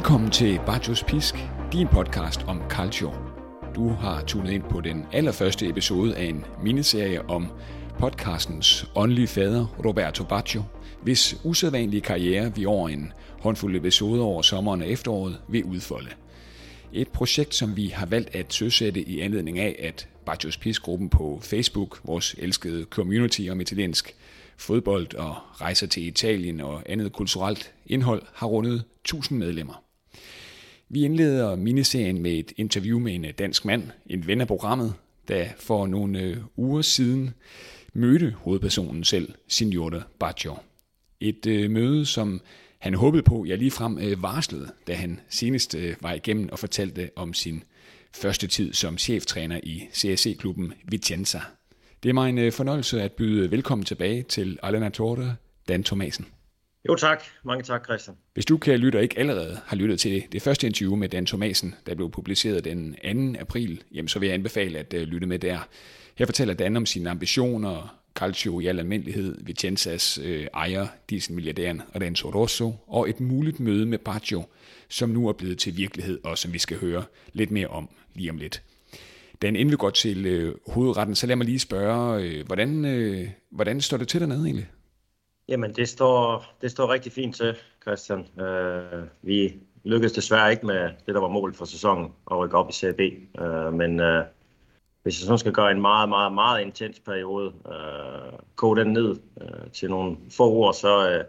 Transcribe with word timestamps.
Velkommen 0.00 0.30
til 0.30 0.60
Bajos 0.66 1.04
Pisk, 1.04 1.34
din 1.72 1.88
podcast 1.88 2.42
om 2.46 2.62
calcio. 2.70 3.12
Du 3.74 3.88
har 3.88 4.22
tunet 4.22 4.52
ind 4.52 4.62
på 4.62 4.80
den 4.80 5.06
allerførste 5.12 5.68
episode 5.68 6.16
af 6.16 6.24
en 6.24 6.44
miniserie 6.62 7.28
om 7.28 7.46
podcastens 7.98 8.86
åndelige 8.94 9.26
fader, 9.26 9.66
Roberto 9.86 10.24
Baggio, 10.24 10.62
hvis 11.02 11.40
usædvanlige 11.44 12.00
karriere 12.00 12.54
vi 12.54 12.66
over 12.66 12.88
en 12.88 13.12
håndfuld 13.40 13.76
episoder 13.76 14.22
over 14.22 14.42
sommeren 14.42 14.82
og 14.82 14.88
efteråret 14.88 15.38
vil 15.48 15.64
udfolde. 15.64 16.10
Et 16.92 17.08
projekt, 17.08 17.54
som 17.54 17.76
vi 17.76 17.86
har 17.86 18.06
valgt 18.06 18.34
at 18.34 18.52
søsætte 18.54 19.00
i 19.00 19.20
anledning 19.20 19.58
af, 19.58 19.76
at 19.78 20.08
Baggios 20.26 20.56
Pisk-gruppen 20.56 21.08
på 21.08 21.40
Facebook, 21.42 22.00
vores 22.04 22.34
elskede 22.38 22.84
community 22.84 23.48
om 23.50 23.60
italiensk 23.60 24.14
fodbold 24.56 25.14
og 25.14 25.36
rejser 25.60 25.86
til 25.86 26.06
Italien 26.06 26.60
og 26.60 26.82
andet 26.86 27.12
kulturelt 27.12 27.72
indhold, 27.86 28.22
har 28.34 28.46
rundet 28.46 28.84
1000 29.04 29.38
medlemmer. 29.38 29.82
Vi 30.92 31.04
indleder 31.04 31.56
miniserien 31.56 32.22
med 32.22 32.32
et 32.32 32.52
interview 32.56 32.98
med 32.98 33.14
en 33.14 33.24
øh, 33.24 33.32
dansk 33.38 33.64
mand, 33.64 33.82
en 34.06 34.26
ven 34.26 34.40
af 34.40 34.46
programmet, 34.46 34.94
der 35.28 35.46
for 35.58 35.86
nogle 35.86 36.20
øh, 36.20 36.36
uger 36.56 36.82
siden 36.82 37.30
mødte 37.92 38.34
hovedpersonen 38.38 39.04
selv, 39.04 39.34
Signore 39.48 40.02
Baggio. 40.18 40.56
Et 41.20 41.46
øh, 41.46 41.70
møde, 41.70 42.06
som 42.06 42.40
han 42.78 42.94
håbede 42.94 43.22
på, 43.22 43.44
jeg 43.44 43.58
lige 43.58 43.70
frem 43.70 43.98
øh, 43.98 44.22
varslede, 44.22 44.72
da 44.86 44.94
han 44.94 45.20
senest 45.28 45.74
øh, 45.74 45.96
var 46.00 46.12
igennem 46.12 46.48
og 46.52 46.58
fortalte 46.58 47.10
om 47.16 47.34
sin 47.34 47.62
første 48.14 48.46
tid 48.46 48.72
som 48.72 48.98
cheftræner 48.98 49.60
i 49.62 49.82
CSC-klubben 49.92 50.72
Vicenza. 50.84 51.40
Det 52.02 52.08
er 52.08 52.12
mig 52.12 52.28
en 52.28 52.38
øh, 52.38 52.52
fornøjelse 52.52 53.02
at 53.02 53.12
byde 53.12 53.50
velkommen 53.50 53.84
tilbage 53.84 54.22
til 54.22 54.58
Alena 54.62 54.88
Torte, 54.88 55.36
Dan 55.68 55.84
Thomasen. 55.84 56.26
Jo 56.88 56.96
tak. 56.96 57.22
Mange 57.44 57.62
tak, 57.62 57.84
Christian. 57.84 58.16
Hvis 58.34 58.46
du, 58.46 58.58
kære 58.58 58.76
lytter, 58.76 59.00
ikke 59.00 59.18
allerede 59.18 59.60
har 59.66 59.76
lyttet 59.76 60.00
til 60.00 60.12
det, 60.12 60.32
det 60.32 60.42
første 60.42 60.66
interview 60.66 60.96
med 60.96 61.08
Dan 61.08 61.26
Thomasen, 61.26 61.74
der 61.86 61.94
blev 61.94 62.10
publiceret 62.10 62.64
den 62.64 62.96
2. 63.34 63.40
april, 63.40 63.82
jamen 63.92 64.08
så 64.08 64.18
vil 64.18 64.26
jeg 64.26 64.34
anbefale 64.34 64.78
at 64.78 64.94
øh, 64.94 65.02
lytte 65.02 65.26
med 65.26 65.38
der. 65.38 65.68
Her 66.18 66.26
fortæller 66.26 66.54
Dan 66.54 66.76
om 66.76 66.86
sine 66.86 67.10
ambitioner, 67.10 68.00
Calcio 68.14 68.60
i 68.60 68.66
al 68.66 68.78
almindelighed, 68.78 69.36
Vicenzas 69.40 70.18
øh, 70.18 70.46
ejer, 70.54 70.86
dieselmilliardæren 71.10 71.82
Renzo 72.00 72.30
Rosso, 72.30 72.74
og 72.86 73.08
et 73.08 73.20
muligt 73.20 73.60
møde 73.60 73.86
med 73.86 73.98
Baggio, 73.98 74.44
som 74.88 75.08
nu 75.10 75.28
er 75.28 75.32
blevet 75.32 75.58
til 75.58 75.76
virkelighed, 75.76 76.20
og 76.24 76.38
som 76.38 76.52
vi 76.52 76.58
skal 76.58 76.78
høre 76.78 77.04
lidt 77.32 77.50
mere 77.50 77.68
om 77.68 77.88
lige 78.14 78.30
om 78.30 78.36
lidt. 78.36 78.62
Dan, 79.42 79.56
inden 79.56 79.70
vi 79.70 79.76
går 79.76 79.90
til 79.90 80.26
øh, 80.26 80.54
hovedretten, 80.66 81.14
så 81.14 81.26
lad 81.26 81.36
mig 81.36 81.46
lige 81.46 81.58
spørge, 81.58 82.22
øh, 82.22 82.46
hvordan, 82.46 82.84
øh, 82.84 83.28
hvordan 83.50 83.80
står 83.80 83.96
det 83.96 84.08
til 84.08 84.20
dernede 84.20 84.44
egentlig? 84.44 84.68
Jamen, 85.50 85.72
det 85.72 85.88
står, 85.88 86.44
det 86.60 86.70
står 86.70 86.92
rigtig 86.92 87.12
fint 87.12 87.36
til, 87.36 87.56
Christian. 87.82 88.40
Øh, 88.40 89.04
vi 89.22 89.54
lykkedes 89.84 90.12
desværre 90.12 90.50
ikke 90.50 90.66
med 90.66 90.90
det, 91.06 91.14
der 91.14 91.20
var 91.20 91.28
målet 91.28 91.56
for 91.56 91.64
sæsonen, 91.64 92.12
at 92.30 92.38
rykke 92.38 92.56
op 92.58 92.70
i 92.70 92.72
CB. 92.72 93.00
Øh, 93.40 93.72
men 93.72 94.00
øh, 94.00 94.24
hvis 95.02 95.20
jeg 95.20 95.26
sådan 95.26 95.38
skal 95.38 95.52
gøre 95.52 95.70
en 95.70 95.80
meget, 95.80 96.08
meget, 96.08 96.32
meget 96.32 96.62
intens 96.62 97.00
periode, 97.00 97.52
øh, 97.66 98.38
koge 98.56 98.76
den 98.76 98.92
ned 98.92 99.16
øh, 99.40 99.70
til 99.72 99.90
nogle 99.90 100.16
få 100.30 100.50
ord, 100.50 100.74
så, 100.74 101.10
øh, 101.10 101.24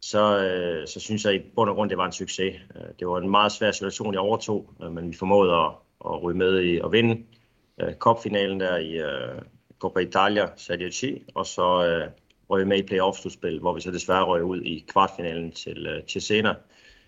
så, 0.00 0.38
øh, 0.38 0.86
så 0.86 1.00
synes 1.00 1.24
jeg 1.24 1.34
i 1.34 1.42
bund 1.54 1.70
og 1.70 1.76
grund, 1.76 1.90
det 1.90 1.98
var 1.98 2.06
en 2.06 2.12
succes. 2.12 2.54
Øh, 2.76 2.82
det 2.98 3.08
var 3.08 3.18
en 3.18 3.30
meget 3.30 3.52
svær 3.52 3.70
situation, 3.70 4.14
jeg 4.14 4.20
overtog, 4.20 4.70
øh, 4.82 4.92
men 4.92 5.10
vi 5.10 5.16
formåede 5.16 5.54
at, 5.54 5.70
at 6.04 6.22
ryge 6.22 6.38
med 6.38 6.60
i 6.60 6.78
at 6.78 6.92
vinde 6.92 7.22
øh, 7.80 7.94
cupfinalen 7.94 8.60
der 8.60 8.76
i 8.76 8.92
øh, 8.92 9.42
Coppa 9.78 10.00
Italia 10.00 10.46
Serie 10.56 10.92
C, 10.92 11.22
og 11.34 11.46
så 11.46 11.86
øh, 11.86 12.10
røg 12.50 12.68
med 12.68 12.78
i 12.78 12.86
playoff-slutspil, 12.86 13.60
hvor 13.60 13.74
vi 13.74 13.80
så 13.80 13.90
desværre 13.90 14.24
røg 14.24 14.44
ud 14.44 14.60
i 14.60 14.84
kvartfinalen 14.88 15.52
til, 15.52 15.86
øh, 15.86 16.02
til 16.02 16.22
senere. 16.22 16.54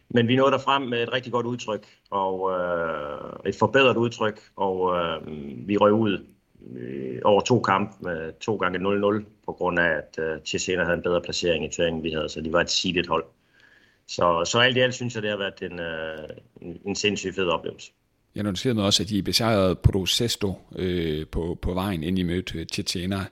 Men 0.09 0.29
vi 0.29 0.37
nåede 0.37 0.53
derfrem 0.53 0.83
med 0.83 1.03
et 1.03 1.13
rigtig 1.13 1.33
godt 1.33 1.47
udtryk, 1.47 1.87
og 2.11 2.51
øh, 2.53 3.49
et 3.51 3.55
forbedret 3.55 3.97
udtryk, 3.97 4.41
og 4.57 4.97
øh, 4.97 5.29
vi 5.69 5.77
røg 5.77 5.93
ud 5.93 6.27
øh, 6.77 7.21
over 7.25 7.41
to 7.41 7.61
kampe 7.61 7.93
med 8.01 8.27
øh, 8.27 8.33
to 8.41 8.57
gange 8.57 8.79
0-0, 8.79 9.25
på 9.47 9.53
grund 9.53 9.79
af, 9.79 9.89
at 9.89 10.19
øh, 10.19 10.41
Cesena 10.45 10.85
havde 10.85 10.97
en 10.97 11.03
bedre 11.03 11.21
placering 11.21 11.65
i 11.65 11.69
turneringen, 11.69 12.03
vi 12.03 12.11
havde, 12.11 12.29
så 12.29 12.41
de 12.41 12.53
var 12.53 12.61
et 12.61 12.71
seedet 12.71 13.07
hold. 13.07 13.25
Så, 14.09 14.45
så 14.45 14.59
alt 14.59 14.77
i 14.77 14.81
alt 14.81 14.95
synes 14.95 15.15
jeg, 15.15 15.23
det 15.23 15.31
har 15.31 15.39
været 15.39 15.73
en, 15.73 15.81
øh, 15.81 16.79
en, 16.87 16.97
sindssygt 16.97 17.35
fed 17.35 17.47
oplevelse. 17.47 17.91
Jeg 18.35 18.43
noterede 18.43 18.85
også, 18.85 19.03
at 19.03 19.11
I 19.11 19.23
besejrede 19.23 19.75
Procesto 19.75 20.55
øh, 20.77 21.27
på, 21.27 21.59
på 21.63 21.75
vejen, 21.75 22.03
inden 22.03 22.19
I 22.19 22.23
mødte 22.23 22.59
øh, 22.59 22.67
Cesena 22.67 23.25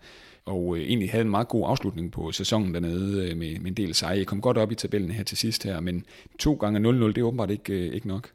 og 0.45 0.77
øh, 0.77 0.83
egentlig 0.83 1.11
havde 1.11 1.25
en 1.25 1.31
meget 1.31 1.49
god 1.49 1.65
afslutning 1.69 2.13
på 2.13 2.33
sæsonen 2.33 2.75
dernede 2.75 3.31
øh, 3.31 3.37
med, 3.37 3.59
med 3.59 3.71
en 3.71 3.77
del 3.77 3.95
sejre. 3.95 4.19
Jeg 4.19 4.27
kom 4.27 4.41
godt 4.41 4.59
op 4.59 4.73
i 4.73 4.75
tabellen 4.75 5.11
her 5.11 5.25
til 5.25 5.39
sidst 5.39 5.65
her, 5.65 5.81
men 5.81 6.07
to 6.39 6.55
gange 6.55 6.91
0-0, 6.91 7.07
det 7.07 7.19
er 7.19 7.23
åbenbart 7.23 7.51
ikke, 7.51 7.73
øh, 7.73 7.95
ikke 7.95 8.09
nok. 8.09 8.31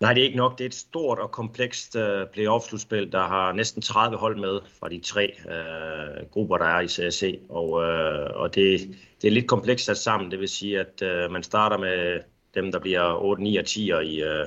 Nej, 0.00 0.12
det 0.12 0.20
er 0.20 0.24
ikke 0.24 0.36
nok. 0.36 0.58
Det 0.58 0.64
er 0.64 0.68
et 0.68 0.74
stort 0.74 1.18
og 1.18 1.30
komplekst 1.30 1.96
øh, 1.96 2.26
playoff-slutspil, 2.32 3.12
der 3.12 3.26
har 3.26 3.52
næsten 3.52 3.82
30 3.82 4.16
hold 4.16 4.40
med 4.40 4.60
fra 4.80 4.88
de 4.88 5.00
tre 5.00 5.32
øh, 5.48 6.26
grupper, 6.30 6.58
der 6.58 6.64
er 6.64 6.80
i 6.80 6.88
CSC. 6.88 7.40
Og, 7.48 7.82
øh, 7.82 8.30
og 8.34 8.54
det, 8.54 8.80
det 9.22 9.28
er 9.28 9.32
lidt 9.32 9.46
komplekst 9.46 9.86
sat 9.86 9.98
sammen. 9.98 10.30
Det 10.30 10.40
vil 10.40 10.48
sige, 10.48 10.80
at 10.80 11.02
øh, 11.02 11.30
man 11.30 11.42
starter 11.42 11.78
med 11.78 12.20
dem, 12.54 12.72
der 12.72 12.78
bliver 12.78 13.22
8, 13.22 13.42
9 13.42 13.56
og 13.56 13.66
10 13.66 13.92
i, 14.04 14.22
øh, 14.22 14.46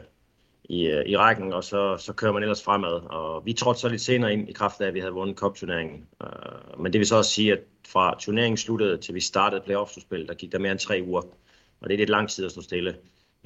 i, 0.64 0.88
øh, 0.88 1.06
i 1.06 1.18
rækken, 1.18 1.54
og 1.54 1.64
så, 1.64 1.98
så 1.98 2.14
kører 2.14 2.32
man 2.32 2.44
ellers 2.44 2.64
fremad. 2.64 3.02
Og 3.10 3.46
vi 3.46 3.54
trådte 3.54 3.80
så 3.80 3.90
lidt 3.90 4.02
senere 4.02 4.34
ind 4.34 4.50
i 4.50 4.54
kraft 4.54 4.82
af, 4.82 4.88
at 4.88 4.94
vi 4.94 5.00
havde 5.00 5.14
vundet 5.14 5.38
cup-turneringen. 5.38 6.08
Uh, 6.24 6.82
men 6.82 6.94
det 6.94 7.00
vil 7.00 7.08
så 7.08 7.16
også 7.16 7.32
sige, 7.32 7.52
at 7.52 7.60
fra 7.88 8.16
turneringen 8.20 8.58
sluttede 8.58 8.98
til 8.98 9.16
vi 9.16 9.20
startede 9.20 9.62
playoff-spil, 9.62 10.28
der 10.28 10.34
gik 10.34 10.52
der 10.52 10.60
mere 10.60 10.72
end 10.72 10.80
tre 10.80 11.04
uger. 11.08 11.22
Og 11.82 11.90
det 11.90 11.94
er 11.94 11.98
lidt 11.98 12.10
lang 12.10 12.30
tid 12.30 12.46
at 12.46 12.52
stå 12.52 12.62
stille. 12.62 12.96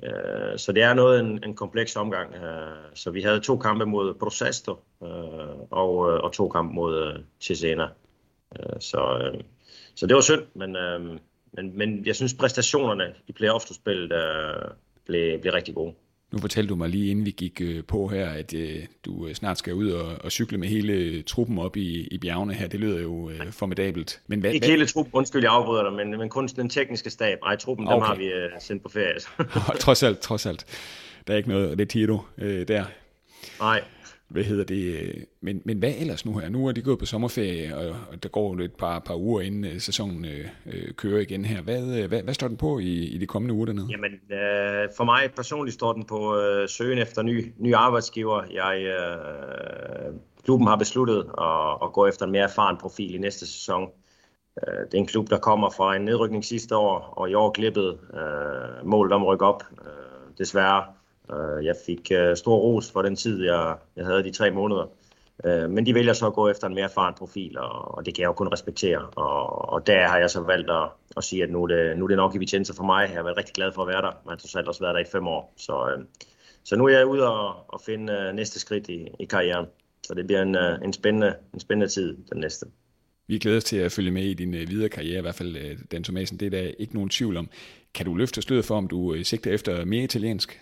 Uh, 0.04 0.58
så 0.58 0.72
det 0.72 0.84
er 0.84 0.94
noget 0.94 1.20
en, 1.20 1.44
en 1.44 1.56
kompleks 1.56 1.96
omgang. 1.96 2.34
Uh, 2.34 2.42
så 2.94 3.12
vi 3.12 3.22
havde 3.22 3.40
to 3.40 3.58
kampe 3.58 3.86
mod 3.86 4.14
Procesto 4.14 4.72
uh, 5.00 5.10
og, 5.72 5.96
uh, 5.96 6.20
og 6.24 6.34
to 6.34 6.50
kampe 6.50 6.74
mod 6.74 7.08
uh, 7.08 7.24
Cesena. 7.42 7.88
Uh, 8.52 8.80
så, 8.80 9.32
uh, 9.34 9.42
så 9.96 10.08
det 10.08 10.16
var 10.16 10.22
synd, 10.22 10.42
men, 10.54 10.76
uh, 10.76 11.18
men, 11.54 11.78
men 11.78 12.06
jeg 12.06 12.16
synes 12.16 12.34
præstationerne 12.34 13.14
i 13.28 13.32
playoff-spillet 13.32 14.12
uh, 14.12 14.72
blev, 15.06 15.40
blev 15.42 15.54
rigtig 15.54 15.76
gode. 15.76 15.94
Nu 16.32 16.40
fortalte 16.40 16.70
du 16.70 16.76
mig 16.76 16.90
lige 16.90 17.12
inden 17.12 17.26
vi 17.26 17.32
gik 17.32 17.62
øh, 17.62 17.84
på 17.84 18.08
her, 18.08 18.30
at 18.30 18.54
øh, 18.54 18.84
du 19.06 19.28
øh, 19.28 19.36
snart 19.36 19.58
skal 19.58 19.74
ud 19.74 19.92
og, 19.92 20.16
og 20.24 20.32
cykle 20.32 20.58
med 20.58 20.68
hele 20.68 21.22
truppen 21.22 21.60
op 21.60 21.78
i, 21.78 22.08
i 22.12 22.18
bjergene 22.18 22.54
her. 22.54 22.68
Det 22.68 22.80
lyder 22.80 23.02
jo 23.02 23.30
øh, 23.30 23.52
formidabelt. 23.52 24.22
Men 24.28 24.40
hvad, 24.40 24.52
Ikke 24.52 24.66
hvad? 24.66 24.70
hele 24.70 24.88
truppen, 24.88 25.14
undskyld 25.14 25.44
jeg 25.44 25.52
afbryder 25.52 25.84
dig, 25.84 25.94
men, 25.94 26.18
men 26.20 26.30
kun 26.30 26.48
den 26.48 26.70
tekniske 26.70 27.10
stab. 27.10 27.38
Nej, 27.44 27.56
truppen, 27.56 27.88
okay. 27.88 27.96
dem 27.96 28.02
har 28.02 28.16
vi 28.16 28.26
øh, 28.26 28.50
sendt 28.60 28.84
på 28.84 28.90
ferie. 28.90 29.20
trods 29.80 30.04
alt, 30.04 30.20
trods 30.20 30.46
alt. 30.46 30.66
Der 31.28 31.34
er 31.34 31.38
ikke 31.38 31.50
noget 31.50 31.80
retiro 31.80 32.20
øh, 32.38 32.68
der. 32.68 32.86
Nej. 33.60 33.84
Hvad 34.28 34.44
hedder 34.44 34.64
det? 34.64 34.94
Øh, 34.94 35.14
men, 35.42 35.62
men 35.66 35.78
hvad 35.78 35.94
ellers 36.00 36.26
nu 36.26 36.38
her? 36.38 36.50
Nu 36.50 36.68
er 36.68 36.72
de 36.72 36.82
gået 36.82 37.00
på 37.00 37.06
sommerferie, 37.06 37.78
og, 37.78 37.96
og 38.12 38.24
der 38.24 38.30
går 38.30 38.60
et 38.60 38.76
par, 38.76 39.00
par 39.00 39.16
uger 39.16 39.42
inden 39.42 39.66
øh, 39.66 39.80
sæsonen 39.80 40.26
øh, 40.26 40.48
øh, 40.66 40.94
kører 40.94 41.20
igen 41.20 41.46
her. 41.46 41.62
Hvad, 41.62 42.08
hvad, 42.08 42.24
hvad 42.24 42.34
står 42.34 42.48
den 42.48 42.58
på 42.58 42.80
i, 42.80 42.94
i 42.94 43.18
de 43.18 43.28
kommende 43.28 43.56
uger 43.56 43.66
dernede? 43.66 43.88
Jamen, 43.90 44.12
øh, 44.14 44.90
for 44.98 45.04
mig 45.04 45.32
personligt 45.36 45.74
står 45.74 45.94
den 45.94 46.06
på 46.06 46.40
øh, 46.40 46.70
søgen 46.70 47.00
efter 47.00 47.22
ny, 47.22 47.54
ny 47.58 47.74
arbejdsgiver. 47.74 48.44
Jeg, 48.54 48.82
øh, 48.82 50.14
klubben 50.44 50.68
har 50.68 50.76
besluttet 50.76 51.26
at, 51.42 51.78
at 51.84 51.94
gå 51.94 52.08
efter 52.08 52.26
en 52.26 52.32
mere 52.32 52.44
erfaren 52.44 52.78
profil 52.78 53.16
i 53.16 53.18
næste 53.18 53.48
sæson. 53.48 53.90
Øh, 54.68 54.80
det 54.86 54.94
er 54.94 54.98
en 54.98 55.08
klub, 55.08 55.30
der 55.30 55.38
kommer 55.38 55.70
fra 55.70 55.96
en 55.96 56.02
nedrykning 56.02 56.46
sidste 56.46 56.76
år, 56.76 57.00
og 57.00 57.30
i 57.30 57.34
år 57.34 57.52
glippet 57.52 58.00
øh, 58.14 58.88
målet 58.88 59.14
om 59.14 59.22
at 59.22 59.28
rykke 59.28 59.46
op, 59.46 59.64
øh, 59.82 60.38
desværre. 60.38 60.84
Øh, 61.34 61.66
jeg 61.66 61.76
fik 61.86 62.12
øh, 62.12 62.36
stor 62.36 62.58
ros 62.58 62.92
for 62.92 63.02
den 63.02 63.16
tid, 63.16 63.44
jeg, 63.44 63.76
jeg 63.96 64.06
havde 64.06 64.24
de 64.24 64.32
tre 64.32 64.52
måneder. 64.52 64.86
Øh, 65.46 65.70
men 65.70 65.86
de 65.86 65.94
vælger 65.94 66.14
så 66.14 66.28
at 66.28 66.34
gå 66.34 66.50
efter 66.50 66.68
en 66.68 66.74
mere 66.74 66.84
erfaren 66.84 67.14
profil, 67.18 67.58
og, 67.58 67.98
og 67.98 68.06
det 68.06 68.16
kan 68.16 68.22
jeg 68.22 68.28
jo 68.28 68.34
kun 68.34 68.48
respektere. 68.48 69.00
Og, 69.00 69.70
og 69.70 69.88
der 69.88 70.08
har 70.08 70.18
jeg 70.18 70.30
så 70.30 70.42
valgt 70.42 70.70
at, 70.70 70.90
at 71.18 71.24
sige, 71.24 71.44
at 71.44 71.50
nu 71.50 71.64
er, 71.64 71.68
det, 71.68 71.98
nu 71.98 72.04
er 72.04 72.08
det 72.08 72.18
nok 72.18 72.36
i 72.36 72.38
Vicenza 72.38 72.74
for 72.74 72.84
mig. 72.84 73.08
Jeg 73.10 73.18
har 73.18 73.24
været 73.24 73.38
rigtig 73.38 73.54
glad 73.54 73.72
for 73.72 73.82
at 73.82 73.88
være 73.88 74.02
der. 74.02 74.12
Man 74.26 74.30
har 74.30 74.36
trods 74.36 74.56
alt 74.56 74.68
også 74.68 74.82
været 74.82 74.96
der 74.96 75.02
i 75.02 75.12
fem 75.12 75.28
år. 75.28 75.54
Så, 75.58 75.90
øh, 75.90 76.06
så 76.64 76.76
nu 76.76 76.86
er 76.86 76.98
jeg 76.98 77.06
ude 77.06 77.28
og, 77.28 77.56
og 77.68 77.82
finde 77.86 78.14
øh, 78.14 78.36
næste 78.36 78.60
skridt 78.60 78.90
i, 78.90 79.08
i 79.20 79.26
karrieren. 79.26 79.66
Så 80.04 80.14
det 80.14 80.28
bliver 80.28 80.42
en, 80.42 80.56
øh, 80.56 80.80
en, 80.84 80.94
spændende, 80.94 81.36
en 81.54 81.60
spændende 81.60 81.94
tid, 81.94 82.18
den 82.32 82.40
næste. 82.40 82.66
Vi 83.28 83.38
glæder 83.38 83.58
os 83.58 83.64
til 83.64 83.78
at 83.78 83.92
følge 83.92 84.12
med 84.12 84.24
i 84.24 84.34
din 84.34 84.52
videre 84.52 84.90
karriere, 84.90 85.18
i 85.18 85.22
hvert 85.22 85.36
fald 85.36 85.78
Dan 85.92 86.04
Thomasen. 86.04 86.40
Det 86.40 86.46
er 86.46 86.50
der 86.50 86.72
ikke 86.80 86.94
nogen 86.94 87.10
tvivl 87.10 87.38
om. 87.38 87.50
Kan 87.94 88.06
du 88.06 88.16
løfte 88.16 88.42
sløret 88.42 88.66
for, 88.66 88.76
om 88.76 88.88
du 88.88 89.24
sigter 89.24 89.52
efter 89.52 89.86
mere 89.86 90.04
italiensk? 90.04 90.60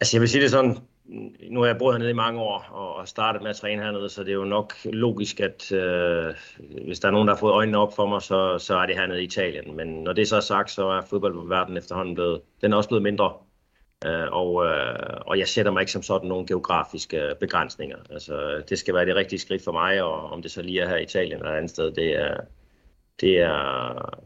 Altså 0.00 0.16
jeg 0.16 0.20
vil 0.20 0.28
sige 0.28 0.42
det 0.42 0.50
sådan, 0.50 0.76
nu 1.50 1.60
har 1.60 1.66
jeg 1.66 1.78
boet 1.78 1.94
hernede 1.94 2.10
i 2.10 2.14
mange 2.14 2.40
år 2.40 2.58
og 2.72 3.08
startet 3.08 3.42
med 3.42 3.50
at 3.50 3.56
træne 3.56 3.82
hernede, 3.82 4.08
så 4.08 4.22
det 4.22 4.30
er 4.30 4.34
jo 4.34 4.44
nok 4.44 4.74
logisk, 4.84 5.40
at 5.40 5.72
øh, 5.72 6.34
hvis 6.84 7.00
der 7.00 7.08
er 7.08 7.12
nogen, 7.12 7.28
der 7.28 7.34
har 7.34 7.40
fået 7.40 7.52
øjnene 7.52 7.78
op 7.78 7.96
for 7.96 8.06
mig, 8.06 8.22
så, 8.22 8.58
så 8.58 8.76
er 8.76 8.86
det 8.86 8.96
hernede 8.96 9.22
i 9.22 9.24
Italien. 9.24 9.76
Men 9.76 9.88
når 9.88 10.12
det 10.12 10.28
så 10.28 10.36
er 10.36 10.40
sagt, 10.40 10.70
så 10.70 10.88
er 10.88 11.02
fodboldverdenen 11.02 11.78
efterhånden 11.78 12.14
blevet, 12.14 12.40
den 12.60 12.72
er 12.72 12.76
også 12.76 12.88
blevet 12.88 13.02
mindre. 13.02 13.32
Øh, 14.06 14.28
og, 14.32 14.66
øh, 14.66 15.20
og 15.26 15.38
jeg 15.38 15.48
sætter 15.48 15.72
mig 15.72 15.80
ikke 15.80 15.92
som 15.92 16.02
sådan 16.02 16.28
nogle 16.28 16.46
geografiske 16.46 17.34
begrænsninger. 17.40 17.98
Altså, 18.10 18.62
det 18.68 18.78
skal 18.78 18.94
være 18.94 19.06
det 19.06 19.16
rigtige 19.16 19.38
skridt 19.38 19.64
for 19.64 19.72
mig, 19.72 20.02
og 20.02 20.30
om 20.30 20.42
det 20.42 20.50
så 20.50 20.62
lige 20.62 20.80
er 20.80 20.88
her 20.88 20.96
i 20.96 21.02
Italien 21.02 21.38
eller 21.38 21.50
et 21.50 21.56
andet 21.56 21.70
sted, 21.70 21.92
det 21.92 22.16
er, 22.16 22.36
det 23.20 23.38
er, 23.38 24.20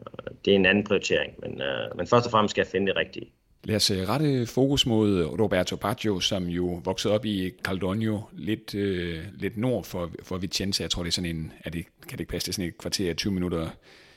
det 0.45 0.51
er 0.51 0.55
en 0.55 0.65
anden 0.65 0.83
prioritering. 0.83 1.33
Men, 1.39 1.61
øh, 1.61 1.97
men 1.97 2.07
først 2.07 2.25
og 2.25 2.31
fremmest 2.31 2.51
skal 2.51 2.61
jeg 2.61 2.71
finde 2.71 2.87
det 2.87 2.95
rigtige. 2.95 3.31
Lad 3.63 3.75
os 3.75 3.91
øh, 3.91 4.09
rette 4.09 4.45
fokus 4.45 4.85
mod 4.85 5.23
Roberto 5.25 5.75
Baggio, 5.75 6.19
som 6.19 6.43
jo 6.43 6.81
voksede 6.83 7.13
op 7.13 7.25
i 7.25 7.51
Caldogno, 7.63 8.19
lidt, 8.33 8.75
øh, 8.75 9.19
lidt 9.37 9.57
nord 9.57 9.83
for, 9.83 10.11
for 10.23 10.37
Vicenza. 10.37 10.83
Jeg 10.83 10.91
tror, 10.91 11.03
det 11.03 11.09
er 11.09 11.13
sådan 11.13 11.35
en, 11.35 11.53
er 11.65 11.69
det, 11.69 11.85
kan 12.01 12.11
det 12.11 12.19
ikke 12.19 12.31
passe, 12.31 12.45
det 12.45 12.51
er 12.51 12.53
sådan 12.53 12.67
et 12.67 12.77
kvarter 12.77 13.13
20 13.13 13.33
minutter 13.33 13.69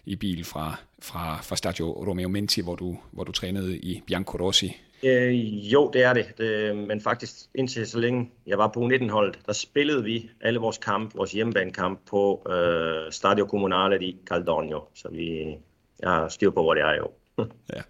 i 0.04 0.16
bil 0.16 0.44
fra, 0.44 0.76
fra, 1.02 1.40
fra 1.42 1.56
Stadio 1.56 2.06
Romeo 2.08 2.28
Menti, 2.28 2.60
hvor 2.60 2.74
du, 2.74 2.98
hvor 3.10 3.24
du 3.24 3.32
trænede 3.32 3.78
i 3.78 4.02
Bianco 4.06 4.36
Rossi. 4.46 4.76
Øh, 5.02 5.34
jo, 5.72 5.90
det 5.92 6.02
er 6.02 6.12
det. 6.12 6.38
det. 6.38 6.76
Men 6.76 7.00
faktisk 7.00 7.34
indtil 7.54 7.86
så 7.86 7.98
længe 7.98 8.30
jeg 8.46 8.58
var 8.58 8.68
på 8.68 8.80
U19-holdet, 8.80 9.38
der 9.46 9.52
spillede 9.52 10.04
vi 10.04 10.30
alle 10.40 10.60
vores 10.60 10.78
kamp, 10.78 11.14
vores 11.14 11.32
hjemmebanekamp 11.32 12.00
på 12.10 12.46
øh, 12.50 13.12
Stadio 13.12 13.46
Comunale 13.46 13.98
di 13.98 14.16
Caldogno. 14.26 14.80
Så 14.94 15.08
vi, 15.12 15.56
jeg 16.00 16.10
har 16.10 16.28
styr 16.28 16.50
på, 16.50 16.62
hvor 16.62 16.74
det 16.74 16.82
er 16.82 16.94
jo. 16.94 17.10
ja. 17.76 17.82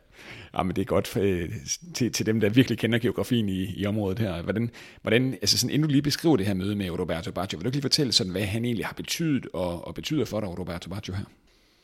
Ja, 0.55 0.62
men 0.62 0.76
det 0.76 0.82
er 0.82 0.87
godt 0.87 1.17
øh, 1.17 1.49
til, 1.94 2.12
til 2.12 2.26
dem, 2.26 2.41
der 2.41 2.49
virkelig 2.49 2.79
kender 2.79 2.99
geografien 2.99 3.49
i, 3.49 3.75
i 3.76 3.87
området 3.87 4.19
her. 4.19 4.43
Hvordan, 4.43 4.70
hvordan, 5.03 5.32
altså 5.32 5.59
sådan, 5.59 5.75
inden 5.75 5.88
du 5.88 5.93
lige 5.93 6.03
beskriver 6.03 6.37
det 6.37 6.47
her 6.47 6.55
møde 6.55 6.76
med 6.76 6.91
Roberto 6.91 7.32
Baggio, 7.32 7.56
vil 7.56 7.64
du 7.64 7.69
ikke 7.69 7.76
lige 7.76 7.82
fortælle, 7.82 8.12
sådan, 8.12 8.32
hvad 8.32 8.43
han 8.43 8.64
egentlig 8.64 8.87
har 8.87 8.94
betydet 8.94 9.47
og, 9.53 9.87
og 9.87 9.94
betyder 9.94 10.25
for 10.25 10.41
dig, 10.41 10.59
Roberto 10.59 10.91
Baggio 10.91 11.14
her? 11.14 11.25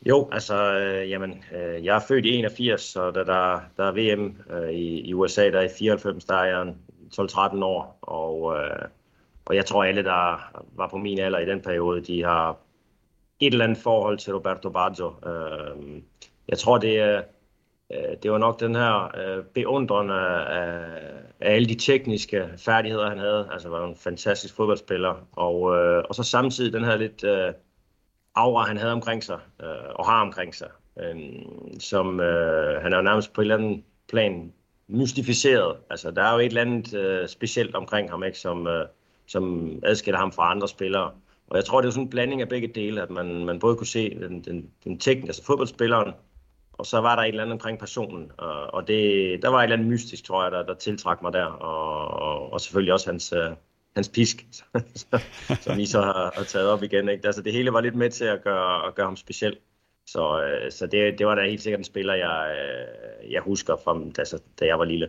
Jo, 0.07 0.29
altså, 0.33 0.79
øh, 0.79 1.11
jamen, 1.11 1.45
øh, 1.57 1.85
jeg 1.85 1.97
er 1.97 2.01
født 2.09 2.25
i 2.27 2.35
81, 2.35 2.81
så 2.81 3.11
da 3.11 3.25
der, 3.25 3.61
der 3.77 3.85
er 3.85 3.93
VM 3.93 4.37
øh, 4.51 4.71
i, 4.71 5.01
i 5.01 5.15
USA, 5.15 5.51
der 5.51 5.59
er 5.59 5.65
i 5.65 5.69
94, 5.79 6.25
der 6.25 6.35
er 6.35 6.45
jeg 6.45 6.75
12-13 7.15 7.65
år, 7.65 7.99
og, 8.03 8.57
øh, 8.57 8.89
og 9.47 9.57
jeg 9.57 9.67
tror 9.67 9.85
alle, 9.85 10.05
der 10.05 10.51
var 10.77 10.89
på 10.89 10.97
min 10.97 11.19
alder 11.19 11.39
i 11.39 11.47
den 11.47 11.61
periode, 11.61 12.01
de 12.01 12.25
har 12.25 12.57
et 13.41 13.53
eller 13.53 13.65
andet 13.65 13.79
forhold 13.79 14.19
til 14.19 14.35
Roberto 14.35 14.71
Baggio. 14.71 15.15
Øh, 15.27 16.03
jeg 16.49 16.59
tror, 16.59 16.79
det 16.79 16.99
er 16.99 17.17
Øh, 17.17 17.23
Øh, 17.93 18.17
det 18.23 18.31
var 18.33 18.39
nok 18.39 18.61
den 18.61 18.75
her 18.75 19.17
øh, 19.17 19.45
beundrende 19.45 20.15
af, 20.15 20.85
af 21.41 21.55
alle 21.55 21.69
de 21.69 21.75
tekniske 21.75 22.49
færdigheder, 22.57 23.09
han 23.09 23.19
havde. 23.19 23.49
Altså 23.53 23.69
var 23.69 23.87
en 23.87 23.97
fantastisk 23.97 24.55
fodboldspiller. 24.55 25.29
Og, 25.33 25.77
øh, 25.77 26.05
og 26.09 26.15
så 26.15 26.23
samtidig 26.23 26.73
den 26.73 26.85
her 26.85 26.97
lidt 26.97 27.25
øh, 27.25 27.53
aura, 28.35 28.65
han 28.67 28.77
havde 28.77 28.93
omkring 28.93 29.25
sig, 29.25 29.39
øh, 29.63 29.91
og 29.95 30.07
har 30.07 30.23
omkring 30.23 30.55
sig. 30.55 30.69
Øh, 31.01 31.17
som 31.79 32.21
øh, 32.21 32.83
han 32.83 32.93
er 32.93 32.97
jo 32.97 33.03
nærmest 33.03 33.33
på 33.33 33.41
et 33.41 33.45
eller 33.45 33.57
andet 33.57 33.83
plan 34.09 34.53
mystificeret. 34.89 35.77
Altså 35.91 36.11
der 36.11 36.23
er 36.23 36.33
jo 36.33 36.39
et 36.39 36.47
eller 36.47 36.61
andet 36.61 36.95
øh, 36.95 37.29
specielt 37.29 37.75
omkring 37.75 38.11
ham, 38.11 38.25
ikke, 38.25 38.39
som, 38.39 38.67
øh, 38.67 38.87
som 39.27 39.71
adskiller 39.83 40.19
ham 40.19 40.33
fra 40.33 40.51
andre 40.51 40.69
spillere. 40.69 41.11
Og 41.49 41.57
jeg 41.57 41.65
tror, 41.65 41.81
det 41.81 41.89
er 41.89 41.93
sådan 41.93 42.05
en 42.05 42.11
blanding 42.11 42.41
af 42.41 42.49
begge 42.49 42.69
dele, 42.69 43.03
at 43.03 43.11
man, 43.11 43.45
man 43.45 43.59
både 43.59 43.77
kunne 43.77 43.87
se 43.87 44.11
den, 44.11 44.41
den, 44.45 44.71
den 44.85 44.99
tekniske, 44.99 45.29
altså 45.29 45.45
fodboldspilleren, 45.45 46.13
og 46.79 46.87
så 46.87 47.01
var 47.01 47.17
der 47.17 47.23
et 47.23 47.29
eller 47.29 47.43
andet 47.43 47.53
omkring 47.53 47.79
personen, 47.79 48.31
og, 48.37 48.75
og 48.75 48.89
det, 48.89 49.43
der 49.43 49.49
var 49.49 49.59
et 49.59 49.63
eller 49.63 49.77
andet 49.77 49.89
mystisk, 49.89 50.25
tror 50.25 50.43
jeg, 50.43 50.53
der, 50.53 50.63
der 50.63 50.75
tiltrak 50.75 51.23
mig 51.23 51.33
der, 51.33 51.45
og, 51.45 52.09
og, 52.09 52.53
og 52.53 52.61
selvfølgelig 52.61 52.93
også 52.93 53.11
hans, 53.11 53.33
øh, 53.33 53.51
hans 53.97 54.09
pisk, 54.09 54.47
som 55.65 55.79
I 55.79 55.87
så 55.87 56.01
har, 56.01 56.33
har 56.37 56.45
taget 56.45 56.69
op 56.69 56.83
igen. 56.83 57.09
Ikke? 57.09 57.27
Altså, 57.27 57.43
det 57.43 57.53
hele 57.53 57.73
var 57.73 57.81
lidt 57.81 57.95
med 57.95 58.11
til 58.11 58.25
at 58.25 58.43
gøre, 58.45 58.87
at 58.87 58.95
gøre 58.95 59.07
ham 59.07 59.17
speciel. 59.17 59.57
Så, 60.07 60.43
øh, 60.43 60.73
så 60.73 60.87
det, 60.87 61.19
det 61.19 61.27
var 61.27 61.35
da 61.35 61.49
helt 61.49 61.63
sikkert 61.63 61.81
en 61.81 61.85
spiller, 61.85 62.15
jeg, 62.15 62.57
øh, 62.57 63.33
jeg 63.33 63.43
husker 63.43 63.77
fra 63.85 64.03
altså, 64.19 64.39
da 64.61 64.67
jeg 64.67 64.79
var 64.79 64.85
lille. 64.85 65.09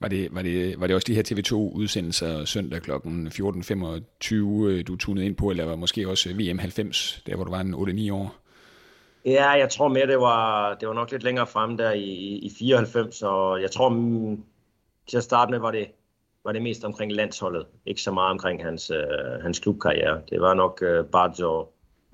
Var 0.00 0.08
det, 0.08 0.28
var, 0.34 0.42
det, 0.42 0.80
var 0.80 0.86
det 0.86 0.96
også 0.96 1.06
de 1.06 1.14
her 1.14 1.22
TV2-udsendelser 1.22 2.44
søndag 2.44 2.82
kl. 2.82 2.90
14.25, 2.90 4.82
du 4.82 4.96
tunede 4.96 5.26
ind 5.26 5.36
på, 5.36 5.50
eller 5.50 5.64
var 5.64 5.76
måske 5.76 6.08
også 6.08 6.34
VM 6.34 6.58
90, 6.58 7.22
der 7.26 7.36
hvor 7.36 7.44
du 7.44 7.50
var 7.50 7.60
en 7.60 7.74
8-9 7.74 8.12
år? 8.12 8.40
Ja, 9.24 9.50
jeg 9.50 9.68
tror 9.70 9.88
mere, 9.88 10.06
det 10.06 10.18
var, 10.18 10.74
det 10.74 10.88
var 10.88 10.94
nok 10.94 11.10
lidt 11.10 11.22
længere 11.22 11.46
frem 11.46 11.76
der 11.76 11.92
i, 11.92 12.38
i 12.42 12.50
94, 12.58 13.22
og 13.22 13.62
jeg 13.62 13.70
tror, 13.70 13.88
mm, 13.88 14.44
til 15.08 15.16
at 15.16 15.22
starte 15.22 15.50
med 15.50 15.58
var 15.58 15.70
det, 15.70 15.86
var 16.44 16.52
det 16.52 16.62
mest 16.62 16.84
omkring 16.84 17.12
landsholdet, 17.12 17.66
ikke 17.86 18.02
så 18.02 18.12
meget 18.12 18.30
omkring 18.30 18.64
hans, 18.64 18.90
øh, 18.90 19.42
hans 19.42 19.58
klubkarriere. 19.58 20.20
Det 20.30 20.40
var 20.40 20.54
nok 20.54 20.82
øh, 20.82 21.04
Baggio 21.04 21.68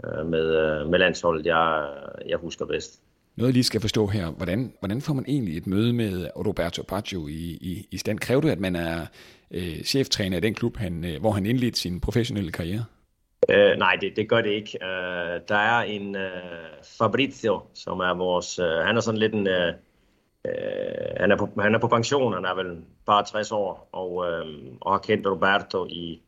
øh, 0.05 0.27
med, 0.27 0.45
øh, 0.45 0.89
med 0.89 0.99
landsholdet, 0.99 1.47
jeg, 1.47 1.89
jeg 2.29 2.39
husker 2.39 2.67
bedst. 2.67 3.01
Noget, 3.37 3.49
jeg 3.49 3.53
lige 3.55 3.65
skal 3.65 3.81
forstå 3.81 4.07
her. 4.07 4.31
Hvordan, 4.31 4.73
hvordan 4.79 5.01
får 5.01 5.15
man 5.15 5.25
egentlig 5.29 5.57
et 5.57 5.67
møde 5.67 5.93
med 5.93 6.29
Roberto 6.37 6.83
Baggio 6.83 7.29
i, 7.29 7.59
i, 7.61 7.89
i 7.91 7.99
stand? 7.99 8.19
Kræver 8.19 8.41
det, 8.41 8.51
at 8.51 8.61
man 8.61 8.77
er 8.77 9.07
øh, 9.51 9.83
cheftræner 9.83 10.37
i 10.37 10.41
den 10.41 10.55
klub, 10.55 10.77
han, 10.77 11.05
øh, 11.05 11.21
hvor 11.21 11.31
han 11.31 11.47
indledte 11.47 11.81
sin 11.81 12.01
professionelle 12.01 12.53
karriere? 12.53 12.85
Uh, 13.49 13.79
nej, 13.79 13.97
det, 14.01 14.17
det 14.17 14.29
gør 14.29 14.41
det 14.41 14.51
ikke. 14.51 14.79
Uh, 14.83 15.41
der 15.49 15.57
er 15.57 15.81
en 15.81 16.17
uh, 16.17 16.23
Fabrizio, 16.99 17.61
som 17.75 18.01
er 18.01 18.15
vores... 18.15 18.59
Uh, 18.59 18.67
han 18.67 18.97
er 18.97 19.01
sådan 19.01 19.21
lidt 19.21 19.35
en... 19.35 19.47
Uh, 19.47 19.75
uh, 20.45 21.21
han, 21.21 21.33
er 21.33 21.37
på, 21.37 21.49
han 21.61 21.75
er 21.75 21.79
på 21.79 21.89
pension, 21.89 22.33
han 22.33 22.45
er 22.45 22.55
vel 22.55 22.85
bare 23.07 23.25
60 23.25 23.53
år, 23.53 23.89
og, 23.93 24.13
uh, 24.13 24.77
og 24.81 24.93
har 24.93 24.99
kendt 24.99 25.27
Roberto 25.27 25.87
i 25.87 26.23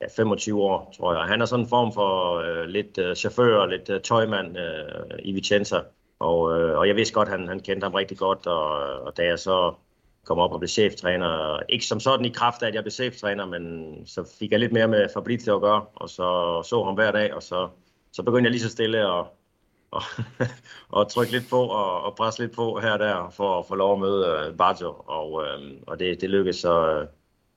ja, 0.00 0.06
25 0.16 0.62
år, 0.62 0.94
tror 0.96 1.14
jeg. 1.14 1.22
Han 1.22 1.40
er 1.40 1.44
sådan 1.44 1.64
en 1.64 1.68
form 1.68 1.92
for 1.92 2.38
uh, 2.38 2.64
lidt 2.64 2.98
uh, 2.98 3.14
chauffør, 3.14 3.66
lidt 3.66 3.90
uh, 3.90 4.00
tøjmand 4.00 4.56
uh, 4.56 5.18
i 5.18 5.32
Vicenza. 5.32 5.80
Og, 6.18 6.40
uh, 6.40 6.78
og 6.78 6.88
jeg 6.88 6.96
vidste 6.96 7.14
godt, 7.14 7.28
han, 7.28 7.48
han 7.48 7.60
kendte 7.60 7.84
ham 7.84 7.94
rigtig 7.94 8.18
godt, 8.18 8.46
og, 8.46 8.70
og 9.02 9.16
da 9.16 9.24
jeg 9.24 9.38
så 9.38 9.74
kom 10.24 10.38
op 10.38 10.52
og 10.52 10.60
blev 10.60 10.68
cheftræner. 10.68 11.60
Ikke 11.68 11.86
som 11.86 12.00
sådan 12.00 12.26
i 12.26 12.28
kraft 12.28 12.62
af, 12.62 12.68
at 12.68 12.74
jeg 12.74 12.82
blev 12.82 12.90
cheftræner, 12.90 13.46
men 13.46 13.94
så 14.06 14.36
fik 14.38 14.50
jeg 14.50 14.60
lidt 14.60 14.72
mere 14.72 14.88
med 14.88 15.08
Fabrizio 15.14 15.54
at 15.54 15.60
gøre, 15.60 15.84
og 15.94 16.08
så 16.08 16.62
så 16.62 16.84
ham 16.84 16.94
hver 16.94 17.12
dag, 17.12 17.34
og 17.34 17.42
så, 17.42 17.68
så 18.12 18.22
begyndte 18.22 18.46
jeg 18.46 18.50
lige 18.50 18.62
så 18.62 18.70
stille 18.70 19.08
og, 19.08 19.26
og, 19.96 20.02
og 20.88 21.10
trykke 21.10 21.32
lidt 21.32 21.50
på 21.50 21.62
og, 21.62 22.02
og 22.02 22.16
presse 22.16 22.40
lidt 22.42 22.52
på 22.52 22.80
her 22.80 22.92
og 22.92 22.98
der 22.98 23.30
for 23.30 23.58
at 23.58 23.66
få 23.66 23.74
lov 23.74 23.92
at 23.92 24.00
møde 24.00 24.26
øh, 24.26 24.56
Baggio, 24.56 24.94
og, 25.06 25.32
uh, 25.32 25.42
og 25.86 25.98
det, 25.98 26.20
det 26.20 26.30
lykkedes 26.30 26.56
så, 26.56 26.90
øh, 26.90 27.06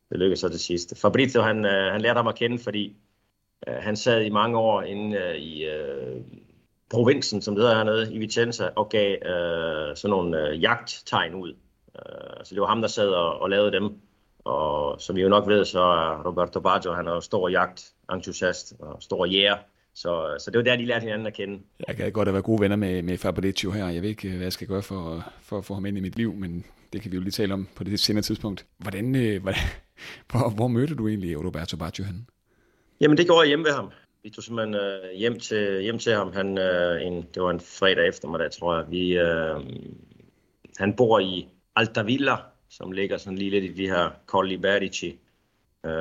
det 0.10 0.20
lykkedes 0.20 0.40
så 0.40 0.50
til 0.50 0.60
sidst. 0.60 1.02
Fabrizio, 1.02 1.42
han, 1.42 1.64
han 1.64 2.02
lærte 2.02 2.18
ham 2.18 2.28
at 2.28 2.36
kende, 2.36 2.60
fordi 2.60 2.96
han 3.68 3.96
sad 3.96 4.22
i 4.22 4.30
mange 4.30 4.58
år 4.58 4.82
inde 4.82 5.18
uh, 5.18 5.36
i 5.36 5.66
uh, 5.68 6.22
provinsen, 6.90 7.42
som 7.42 7.56
det 7.56 7.64
hedder 7.64 7.76
hernede 7.76 8.14
i 8.14 8.18
Vicenza, 8.18 8.70
og 8.76 8.90
gav 8.90 9.12
øh, 9.12 9.96
sådan 9.96 10.10
nogle 10.10 10.50
øh, 10.50 10.64
jagttegn 10.64 11.36
ud 11.36 11.54
Øh, 12.10 12.46
så 12.46 12.56
det 12.56 12.62
var 12.62 12.68
ham, 12.68 12.82
der 12.82 12.88
sad 12.88 13.10
og, 13.10 13.42
og 13.42 13.50
lavede 13.50 13.72
dem. 13.72 14.00
Og 14.46 15.02
som 15.02 15.18
I 15.18 15.22
jo 15.22 15.30
nok 15.30 15.48
ved, 15.48 15.66
så 15.66 15.80
er 15.80 16.24
Roberto 16.26 16.60
Baggio, 16.60 16.94
han 16.94 17.08
er 17.08 17.20
stor 17.20 17.50
jagt, 17.50 17.94
entusiast 18.14 18.74
og 18.80 18.98
stor 19.02 19.26
jæger. 19.26 19.58
Så, 19.94 20.36
så 20.40 20.52
det 20.52 20.58
var 20.58 20.64
der, 20.64 20.76
de 20.76 20.86
lærte 20.86 21.04
hinanden 21.04 21.28
at 21.28 21.34
kende. 21.34 21.60
Jeg 21.88 21.96
kan 21.96 22.12
godt 22.12 22.34
være 22.34 22.42
gode 22.42 22.62
venner 22.62 22.76
med, 22.76 23.02
med 23.02 23.18
Fabrizio 23.18 23.72
her. 23.72 23.88
Jeg 23.88 24.02
ved 24.02 24.10
ikke, 24.10 24.30
hvad 24.30 24.42
jeg 24.42 24.54
skal 24.54 24.68
gøre 24.68 24.82
for, 24.82 25.24
for 25.42 25.58
at 25.58 25.66
få 25.66 25.74
ham 25.74 25.86
ind 25.86 25.98
i 25.98 26.02
mit 26.02 26.16
liv, 26.16 26.34
men 26.34 26.66
det 26.94 27.02
kan 27.02 27.12
vi 27.12 27.16
jo 27.16 27.22
lige 27.22 27.32
tale 27.32 27.54
om 27.54 27.68
på 27.76 27.84
det 27.84 28.00
senere 28.00 28.22
tidspunkt. 28.22 28.66
Hvordan, 28.78 29.16
øh, 29.16 29.42
hvordan, 29.44 29.62
hvor, 30.32 30.56
hvor 30.56 30.68
mødte 30.68 30.96
du 30.96 31.08
egentlig 31.08 31.46
Roberto 31.46 31.78
Baggio 31.78 32.06
hen? 32.06 32.30
Jamen, 33.02 33.18
det 33.18 33.26
gjorde 33.26 33.42
jeg 33.42 33.48
hjemme 33.48 33.66
ved 33.66 33.74
ham. 33.74 33.92
Vi 34.24 34.30
tog 34.30 34.44
simpelthen 34.44 34.76
øh, 34.76 35.18
hjem, 35.18 35.40
til, 35.40 35.82
hjem 35.82 36.00
til 36.00 36.14
ham. 36.14 36.34
Han, 36.34 36.58
øh, 36.58 37.02
en, 37.02 37.26
det 37.34 37.44
var 37.44 37.52
en 37.52 37.60
fredag 37.60 38.08
eftermiddag, 38.08 38.52
tror 38.52 38.78
jeg. 38.78 38.86
Vi, 38.92 39.18
øh, 39.18 39.56
han 40.78 40.94
bor 40.96 41.20
i 41.20 41.48
Altavilla, 41.78 42.36
som 42.70 42.92
ligger 42.92 43.18
sådan 43.18 43.38
lige 43.38 43.50
lidt 43.50 43.64
i 43.64 43.74
de 43.74 43.88
her 43.88 44.10
Colli 44.26 44.58
Berici. 44.58 45.20
Uh, 45.84 45.92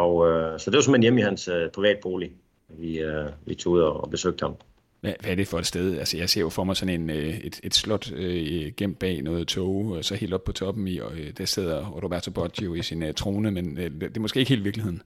og 0.00 0.16
uh, 0.16 0.58
så 0.58 0.64
det 0.66 0.74
var 0.76 0.82
simpelthen 0.82 1.02
hjemme 1.02 1.20
i 1.20 1.22
hans 1.24 1.48
uh, 1.48 1.70
privatbolig, 1.74 2.32
vi, 2.68 3.04
uh, 3.04 3.26
vi 3.46 3.54
tog 3.54 3.72
ud 3.72 3.80
og, 3.80 4.00
og 4.00 4.10
besøgte 4.10 4.42
ham. 4.42 4.56
Hvad, 5.04 5.12
hvad 5.20 5.30
er 5.30 5.34
det 5.34 5.48
for 5.48 5.58
et 5.58 5.66
sted? 5.66 5.98
Altså, 5.98 6.16
jeg 6.16 6.30
ser 6.30 6.40
jo 6.40 6.48
for 6.48 6.64
mig 6.64 6.76
sådan 6.76 7.00
en, 7.00 7.10
et, 7.10 7.60
et 7.62 7.74
slot 7.74 8.12
øh, 8.12 8.72
gemt 8.76 8.98
bag 8.98 9.22
noget 9.22 9.48
tog, 9.48 9.86
og 9.86 10.04
så 10.04 10.14
helt 10.14 10.34
op 10.34 10.44
på 10.44 10.52
toppen 10.52 10.88
i, 10.88 10.98
og 10.98 11.12
øh, 11.18 11.32
der 11.38 11.44
sidder 11.44 11.86
Roberto 11.86 12.30
Boggio 12.30 12.74
i 12.74 12.82
sin 12.82 13.02
øh, 13.02 13.14
trone, 13.14 13.50
men 13.50 13.78
øh, 13.78 13.90
det 14.00 14.16
er 14.16 14.20
måske 14.20 14.40
ikke 14.40 14.48
helt 14.48 14.64
virkeligheden. 14.64 15.02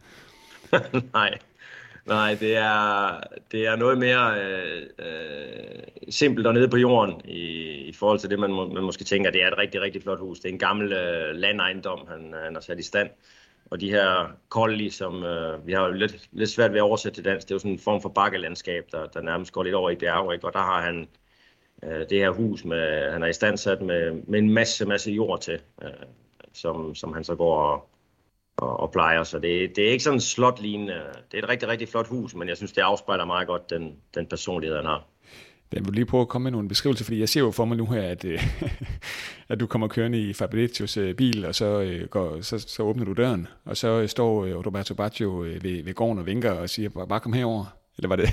Nej, 1.14 1.38
Nej, 2.08 2.36
det 2.40 2.56
er, 2.56 3.20
det 3.52 3.66
er 3.66 3.76
noget 3.76 3.98
mere 3.98 4.40
øh, 4.40 4.82
øh, 4.98 5.82
simpelt 6.08 6.46
og 6.46 6.54
nede 6.54 6.68
på 6.68 6.76
jorden 6.76 7.20
i, 7.24 7.42
i 7.88 7.92
forhold 7.92 8.18
til 8.18 8.30
det, 8.30 8.38
man, 8.38 8.50
må, 8.52 8.68
man 8.68 8.82
måske 8.82 9.04
tænker, 9.04 9.30
det 9.30 9.42
er 9.42 9.48
et 9.48 9.58
rigtig, 9.58 9.80
rigtig 9.80 10.02
flot 10.02 10.18
hus. 10.18 10.40
Det 10.40 10.48
er 10.48 10.52
en 10.52 10.58
gammel 10.58 10.92
øh, 10.92 11.34
landejendom, 11.34 12.06
han, 12.08 12.34
han 12.44 12.54
har 12.54 12.60
sat 12.60 12.78
i 12.78 12.82
stand. 12.82 13.10
Og 13.70 13.80
de 13.80 13.90
her 13.90 14.36
kolli, 14.48 14.90
som 14.90 15.24
øh, 15.24 15.66
vi 15.66 15.72
har 15.72 15.86
jo 15.86 15.92
lidt, 15.92 16.28
lidt 16.32 16.50
svært 16.50 16.72
ved 16.72 16.78
at 16.78 16.82
oversætte 16.82 17.16
til 17.16 17.24
dansk, 17.24 17.48
det 17.48 17.50
er 17.50 17.54
jo 17.54 17.58
sådan 17.58 17.72
en 17.72 17.78
form 17.78 18.02
for 18.02 18.08
bakkelandskab, 18.08 18.84
der, 18.92 19.06
der 19.06 19.22
nærmest 19.22 19.52
går 19.52 19.62
lidt 19.62 19.74
over 19.74 19.90
i 19.90 19.96
bjerge, 19.96 20.34
ikke? 20.34 20.46
og 20.46 20.52
der 20.52 20.62
har 20.62 20.82
han 20.82 21.08
øh, 21.82 22.00
det 22.10 22.18
her 22.18 22.30
hus, 22.30 22.64
med, 22.64 23.12
han 23.12 23.22
er 23.22 23.26
i 23.26 23.32
stand 23.32 23.56
sat 23.56 23.82
med, 23.82 24.12
med 24.26 24.38
en 24.38 24.52
masse, 24.52 24.86
masse 24.86 25.10
jord 25.10 25.40
til, 25.40 25.60
øh, 25.82 25.90
som, 26.52 26.94
som 26.94 27.12
han 27.12 27.24
så 27.24 27.34
går 27.34 27.62
og, 27.62 27.88
og, 28.58 28.80
og 28.80 28.92
plejer. 28.92 29.22
Så 29.22 29.38
det, 29.38 29.76
det 29.76 29.86
er 29.86 29.90
ikke 29.90 30.04
sådan 30.04 30.16
en 30.16 30.20
slot 30.20 30.60
lignende. 30.60 30.94
Det 31.32 31.38
er 31.38 31.42
et 31.42 31.48
rigtig, 31.48 31.68
rigtig 31.68 31.88
flot 31.88 32.08
hus, 32.08 32.34
men 32.34 32.48
jeg 32.48 32.56
synes, 32.56 32.72
det 32.72 32.82
afspejler 32.82 33.24
meget 33.24 33.46
godt 33.46 33.70
den, 33.70 33.96
den 34.14 34.26
personlighed, 34.26 34.76
han 34.76 34.86
har. 34.86 35.04
Jeg 35.72 35.84
vil 35.84 35.94
lige 35.94 36.06
prøve 36.06 36.20
at 36.20 36.28
komme 36.28 36.44
med 36.44 36.52
nogle 36.52 36.68
beskrivelser, 36.68 37.04
fordi 37.04 37.20
jeg 37.20 37.28
ser 37.28 37.40
jo 37.40 37.50
for 37.50 37.64
mig 37.64 37.76
nu 37.76 37.86
her, 37.86 38.02
at, 38.02 38.24
øh, 38.24 38.42
at 39.48 39.60
du 39.60 39.66
kommer 39.66 39.88
kørende 39.88 40.20
i 40.20 40.32
Fabricios 40.32 40.96
øh, 40.96 41.14
bil, 41.14 41.44
og 41.44 41.54
så, 41.54 41.80
øh, 41.80 42.08
går, 42.08 42.40
så, 42.40 42.58
så 42.58 42.82
åbner 42.82 43.04
du 43.04 43.12
døren, 43.12 43.46
og 43.64 43.76
så 43.76 44.06
står 44.06 44.46
Roberto 44.66 44.94
Baggio 44.94 45.30
ved, 45.38 45.84
ved 45.84 45.94
gården 45.94 46.18
og 46.18 46.26
vinker 46.26 46.52
og 46.52 46.70
siger, 46.70 46.88
bare 46.88 47.20
kom 47.20 47.32
herover. 47.32 47.64
Eller 47.98 48.08
var 48.08 48.16
det? 48.16 48.28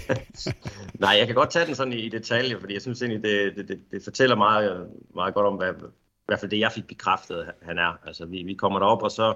Nej, 1.00 1.16
jeg 1.18 1.26
kan 1.26 1.36
godt 1.36 1.50
tage 1.50 1.66
den 1.66 1.76
sådan 1.76 1.94
i, 1.94 1.96
i 1.96 2.10
detalje, 2.10 2.60
fordi 2.60 2.74
jeg 2.74 2.82
synes 2.82 3.02
egentlig, 3.02 3.24
det, 3.24 3.56
det, 3.56 3.68
det, 3.68 3.80
det 3.92 4.02
fortæller 4.04 4.36
meget, 4.36 4.88
meget 5.16 5.34
godt 5.34 5.48
om, 5.48 5.56
hvad, 5.56 5.74
hvert 6.28 6.40
fald 6.40 6.52
det, 6.52 6.60
jeg 6.60 6.72
fik 6.72 6.88
bekræftet, 6.88 7.52
han 7.62 7.78
er. 7.78 8.08
Altså, 8.08 8.26
vi, 8.26 8.44
vi 8.44 8.54
kommer 8.54 8.80
derop, 8.80 9.04
og 9.04 9.12
så 9.12 9.34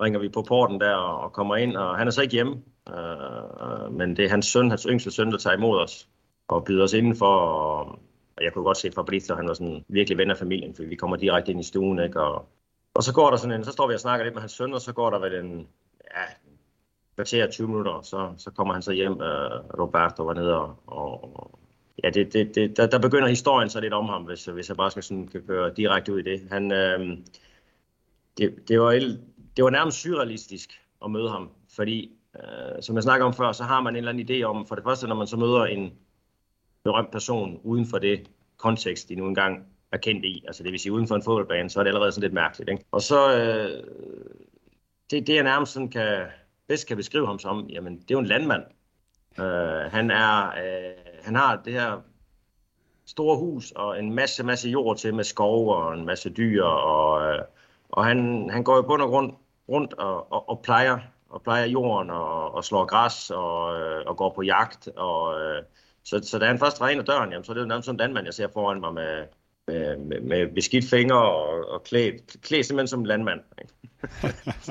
ringer 0.00 0.20
vi 0.20 0.28
på 0.28 0.42
porten 0.42 0.80
der 0.80 0.94
og, 0.94 1.32
kommer 1.32 1.56
ind, 1.56 1.76
og 1.76 1.98
han 1.98 2.06
er 2.06 2.10
så 2.10 2.22
ikke 2.22 2.32
hjemme. 2.32 2.62
Øh, 2.88 3.84
øh, 3.84 3.92
men 3.92 4.16
det 4.16 4.24
er 4.24 4.28
hans 4.28 4.46
søn, 4.46 4.70
hans 4.70 4.82
yngste 4.82 5.10
søn, 5.10 5.32
der 5.32 5.38
tager 5.38 5.56
imod 5.56 5.78
os 5.78 6.08
og 6.48 6.64
byder 6.64 6.84
os 6.84 6.92
indenfor. 6.92 7.26
Og 7.26 7.98
jeg 8.40 8.52
kunne 8.52 8.64
godt 8.64 8.76
se 8.76 8.92
Fabrizio, 8.92 9.34
han 9.34 9.48
var 9.48 9.54
sådan 9.54 9.84
virkelig 9.88 10.18
ven 10.18 10.30
af 10.30 10.36
familien, 10.36 10.74
for 10.74 10.82
vi 10.82 10.94
kommer 10.94 11.16
direkte 11.16 11.52
ind 11.52 11.60
i 11.60 11.64
stuen, 11.64 11.98
ikke? 11.98 12.20
Og, 12.20 12.48
og 12.94 13.02
så 13.02 13.14
går 13.14 13.30
der 13.30 13.36
sådan 13.36 13.56
en, 13.56 13.64
så 13.64 13.72
står 13.72 13.88
vi 13.88 13.94
og 13.94 14.00
snakker 14.00 14.24
lidt 14.24 14.34
med 14.34 14.42
hans 14.42 14.52
søn, 14.52 14.74
og 14.74 14.80
så 14.80 14.92
går 14.92 15.10
der 15.10 15.18
vel 15.18 15.34
en, 15.34 15.68
ja, 16.16 16.24
kvarter 17.14 17.50
20 17.50 17.68
minutter, 17.68 18.00
så, 18.02 18.32
så 18.36 18.50
kommer 18.50 18.74
han 18.74 18.82
så 18.82 18.92
hjem, 18.92 19.12
øh, 19.12 19.80
Roberto 19.80 20.22
var 20.22 20.34
nede 20.34 20.54
og, 20.54 20.76
og 20.86 21.58
ja, 22.04 22.10
det, 22.10 22.32
det, 22.32 22.54
det, 22.54 22.76
der, 22.76 22.86
der 22.86 22.98
begynder 22.98 23.28
historien 23.28 23.70
så 23.70 23.80
lidt 23.80 23.92
om 23.92 24.06
ham, 24.06 24.22
hvis, 24.22 24.44
hvis 24.44 24.68
jeg 24.68 24.76
bare 24.76 24.90
skal 24.90 25.02
sådan, 25.02 25.28
kan 25.28 25.42
køre 25.46 25.74
direkte 25.76 26.12
ud 26.12 26.18
i 26.18 26.22
det. 26.22 26.40
Han, 26.50 26.72
øh, 26.72 27.18
det, 28.38 28.68
det, 28.68 28.80
var, 28.80 29.16
det 29.56 29.64
var 29.64 29.70
nærmest 29.70 30.00
surrealistisk 30.00 30.80
at 31.04 31.10
møde 31.10 31.30
ham, 31.30 31.50
fordi 31.76 32.12
øh, 32.36 32.82
som 32.82 32.94
jeg 32.94 33.02
snakker 33.02 33.26
om 33.26 33.34
før, 33.34 33.52
så 33.52 33.64
har 33.64 33.80
man 33.80 33.92
en 33.92 33.96
eller 33.96 34.12
anden 34.12 34.30
idé 34.30 34.42
om, 34.42 34.66
for 34.66 34.74
det 34.74 34.84
første, 34.84 35.06
når 35.06 35.14
man 35.14 35.26
så 35.26 35.36
møder 35.36 35.64
en 35.64 35.92
berømt 36.84 37.10
person 37.10 37.60
uden 37.64 37.86
for 37.86 37.98
det 37.98 38.30
kontekst, 38.56 39.08
de 39.08 39.14
nu 39.14 39.26
engang 39.26 39.64
er 39.92 39.96
kendt 39.96 40.24
i, 40.24 40.44
altså 40.46 40.62
det 40.62 40.72
vil 40.72 40.80
sige 40.80 40.92
uden 40.92 41.08
for 41.08 41.14
en 41.14 41.22
fodboldbane, 41.22 41.70
så 41.70 41.80
er 41.80 41.84
det 41.84 41.90
allerede 41.90 42.12
sådan 42.12 42.22
lidt 42.22 42.32
mærkeligt. 42.32 42.70
Ikke? 42.70 42.84
Og 42.90 43.02
så, 43.02 43.36
øh, 43.36 43.84
det, 45.10 45.26
det 45.26 45.34
jeg 45.34 45.42
nærmest 45.42 45.72
sådan 45.72 45.88
kan, 45.88 46.26
bedst 46.68 46.88
kan 46.88 46.96
beskrive 46.96 47.26
ham 47.26 47.38
som, 47.38 47.66
jamen 47.68 47.96
det 47.96 48.10
er 48.10 48.14
jo 48.14 48.18
en 48.18 48.26
landmand. 48.26 48.62
Øh, 49.38 49.92
han, 49.92 50.10
er, 50.10 50.46
øh, 50.46 51.22
han 51.22 51.34
har 51.34 51.62
det 51.64 51.72
her 51.72 52.00
store 53.06 53.38
hus 53.38 53.70
og 53.70 53.98
en 53.98 54.14
masse, 54.14 54.44
masse 54.44 54.68
jord 54.68 54.96
til 54.96 55.14
med 55.14 55.24
skov 55.24 55.68
og 55.68 55.94
en 55.94 56.06
masse 56.06 56.30
dyr, 56.30 56.64
og, 56.64 57.32
øh, 57.32 57.38
og 57.88 58.04
han, 58.04 58.50
han 58.50 58.64
går 58.64 58.76
jo 58.76 58.82
bund 58.82 59.02
og 59.02 59.08
grund 59.08 59.32
rundt 59.70 59.94
og, 59.94 60.32
og, 60.32 60.48
og 60.48 60.60
plejer 60.62 60.98
og 61.30 61.42
plejer 61.42 61.66
jorden 61.66 62.10
og, 62.10 62.54
og 62.54 62.64
slår 62.64 62.84
græs 62.84 63.30
og, 63.30 63.80
øh, 63.80 64.06
og 64.06 64.16
går 64.16 64.32
på 64.34 64.42
jagt. 64.42 64.88
Og, 64.96 65.40
øh, 65.40 65.62
så, 66.04 66.20
så 66.22 66.38
da 66.38 66.46
han 66.46 66.58
først 66.58 66.82
ad 66.82 67.04
døren, 67.04 67.30
jamen, 67.30 67.44
så 67.44 67.52
er 67.52 67.54
det 67.54 67.62
jo 67.62 67.66
nærmest 67.66 67.86
sådan 67.86 67.94
en 67.94 67.98
landmand, 67.98 68.26
jeg 68.26 68.34
ser 68.34 68.48
foran 68.52 68.80
mig 68.80 68.94
med, 68.94 69.24
med, 69.66 69.96
med, 69.96 70.20
med 70.20 70.54
beskidt 70.54 70.90
fingre 70.90 71.22
og, 71.22 71.70
og 71.70 71.82
klædt, 71.82 72.36
klædt 72.42 72.66
simpelthen 72.66 72.88
som 72.88 73.00
en 73.00 73.06
landmand. 73.06 73.40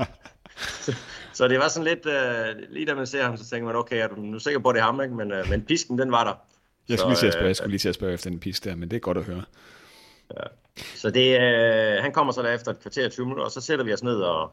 så, 0.86 0.96
så 1.34 1.48
det 1.48 1.60
var 1.60 1.68
sådan 1.68 1.88
lidt, 1.88 2.06
øh, 2.06 2.70
lige 2.70 2.86
da 2.86 2.96
man 2.96 3.08
ser 3.08 3.24
ham, 3.24 3.38
så 3.38 3.50
tænker 3.50 3.66
man, 3.66 3.76
okay, 3.76 4.04
er 4.04 4.08
du 4.08 4.16
nu 4.16 4.40
sikker 4.40 4.60
på, 4.60 4.70
at 4.70 4.76
det 4.76 4.82
er 4.82 4.86
ham, 4.86 5.02
ikke? 5.02 5.16
Men, 5.16 5.32
øh, 5.32 5.50
men 5.50 5.66
pisken, 5.66 5.98
den 5.98 6.12
var 6.12 6.24
der. 6.24 6.34
Jeg 6.90 7.00
skulle, 7.00 7.16
så, 7.16 7.22
lige 7.22 7.28
at 7.28 7.34
spørge, 7.34 7.48
jeg 7.48 7.56
skulle 7.56 7.72
lige 7.72 7.80
til 7.80 7.90
at 7.90 7.96
spørge 7.96 8.14
efter 8.14 8.30
den 8.30 8.40
pisk 8.40 8.64
der, 8.64 8.76
men 8.76 8.90
det 8.90 8.96
er 8.96 9.00
godt 9.00 9.18
at 9.18 9.24
høre. 9.24 9.44
Ja. 10.38 10.44
Så 10.96 11.10
det, 11.10 11.42
øh, 11.42 12.04
han 12.04 12.12
kommer 12.12 12.34
så 12.34 12.42
der 12.42 12.54
efter 12.54 12.72
et 12.72 12.80
kvarter 12.80 13.10
20 13.10 13.26
minutter, 13.26 13.44
og 13.44 13.52
så 13.52 13.62
sætter 13.62 13.86
vi 13.86 13.94
os 13.94 14.04
ned 14.04 14.16
og, 14.16 14.52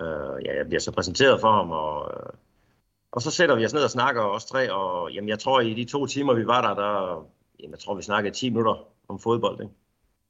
Øh, 0.00 0.44
ja, 0.44 0.56
jeg 0.56 0.66
bliver 0.66 0.80
så 0.80 0.92
præsenteret 0.92 1.40
for 1.40 1.52
ham, 1.52 1.70
og, 1.70 2.10
øh, 2.14 2.32
og 3.12 3.22
så 3.22 3.30
sætter 3.30 3.54
vi 3.54 3.64
os 3.64 3.74
ned 3.74 3.84
og 3.84 3.90
snakker 3.90 4.22
os 4.22 4.44
tre, 4.44 4.72
og 4.72 5.12
jamen, 5.12 5.28
jeg 5.28 5.38
tror, 5.38 5.60
i 5.60 5.74
de 5.74 5.84
to 5.84 6.06
timer, 6.06 6.34
vi 6.34 6.46
var 6.46 6.62
der, 6.62 6.82
der 6.82 7.26
jamen, 7.60 7.70
jeg 7.70 7.78
tror, 7.78 7.94
vi 7.94 8.02
snakkede 8.02 8.34
10 8.34 8.50
minutter 8.50 8.88
om 9.08 9.18
fodbold. 9.18 9.60
Ikke? 9.60 9.74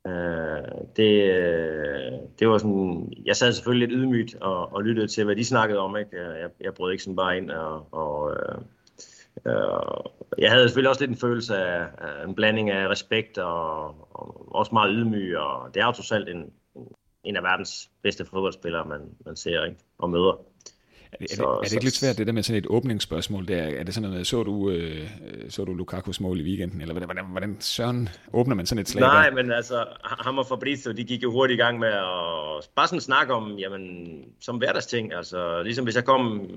Øh, 0.06 0.64
det, 0.96 1.23
øh, 1.23 2.12
det 2.38 2.49
var 2.49 2.58
sådan, 2.58 3.12
jeg 3.25 3.37
sad 3.37 3.52
selvfølgelig 3.52 3.88
lidt 3.88 3.99
ydmygt 4.00 4.35
og, 4.35 4.73
og 4.73 4.82
lyttede 4.82 5.06
til, 5.06 5.25
hvad 5.25 5.37
de 5.37 5.44
snakkede 5.44 5.78
om. 5.78 5.96
Ikke? 5.96 6.16
Øh, 6.16 6.40
jeg, 6.40 6.50
jeg 6.61 6.75
brød 6.75 6.92
ikke 6.92 7.04
sådan 7.04 7.16
bare 7.16 7.37
ind, 7.37 7.50
og, 7.50 7.88
og 7.92 8.32
øh, 8.32 8.58
jeg 10.38 10.50
havde 10.50 10.68
selvfølgelig 10.68 10.88
også 10.88 11.02
lidt 11.02 11.11
en 11.11 11.16
følelse 11.16 11.56
af, 11.56 11.87
af 11.99 12.25
en 12.25 12.35
blanding 12.35 12.70
af 12.70 12.88
respekt 12.88 13.38
og, 13.38 13.85
og 14.11 14.54
også 14.54 14.70
meget 14.73 14.94
ydmyg, 14.94 15.38
og 15.38 15.75
det 15.75 15.80
er 15.80 15.87
jo 15.87 15.92
trods 15.92 16.12
alt 16.12 16.28
en, 16.28 16.52
en 17.26 17.37
af 17.37 17.42
verdens 17.42 17.90
bedste 18.02 18.25
fodboldspillere, 18.25 18.85
man, 18.85 19.00
man 19.26 19.37
ser 19.37 19.64
ikke? 19.64 19.78
og 19.99 20.11
møder. 20.11 20.40
Er 21.12 21.16
det, 21.21 21.30
så, 21.30 21.45
er, 21.45 21.49
det, 21.49 21.59
er 21.59 21.62
det 21.62 21.73
ikke 21.73 21.85
lidt 21.85 21.95
svært, 21.95 22.18
det 22.18 22.26
der 22.26 22.33
med 22.33 22.42
sådan 22.42 22.59
et 22.59 22.66
åbningsspørgsmål? 22.71 23.49
Der? 23.49 23.62
Er 23.62 23.83
det 23.83 23.95
sådan 23.95 24.11
noget, 24.11 24.26
så 24.26 24.42
du, 24.42 24.71
øh, 24.71 25.09
så 25.49 25.64
du 25.64 25.75
Lukakus 25.75 26.21
mål 26.21 26.40
i 26.40 26.42
weekenden, 26.42 26.80
eller 26.80 26.95
hvordan, 26.95 27.25
hvordan 27.30 27.56
søren 27.61 28.09
åbner 28.33 28.54
man 28.54 28.66
sådan 28.66 28.83
et 28.83 28.88
slag? 28.88 29.00
Nej, 29.00 29.30
men 29.30 29.52
altså, 29.52 29.85
ham 30.04 30.38
og 30.38 30.47
Fabrizio, 30.47 30.92
de 30.92 31.04
gik 31.04 31.23
jo 31.23 31.30
hurtigt 31.33 31.59
i 31.59 31.62
gang 31.62 31.78
med 31.78 31.88
at 31.88 32.68
bare 32.76 32.87
sådan 32.87 33.00
snakke 33.00 33.35
om, 33.35 33.59
jamen, 33.59 34.06
som 34.40 34.56
hverdagsting, 34.56 35.14
altså, 35.14 35.62
ligesom 35.62 35.85
hvis 35.85 35.97
jeg 35.97 36.04
kom 36.04 36.50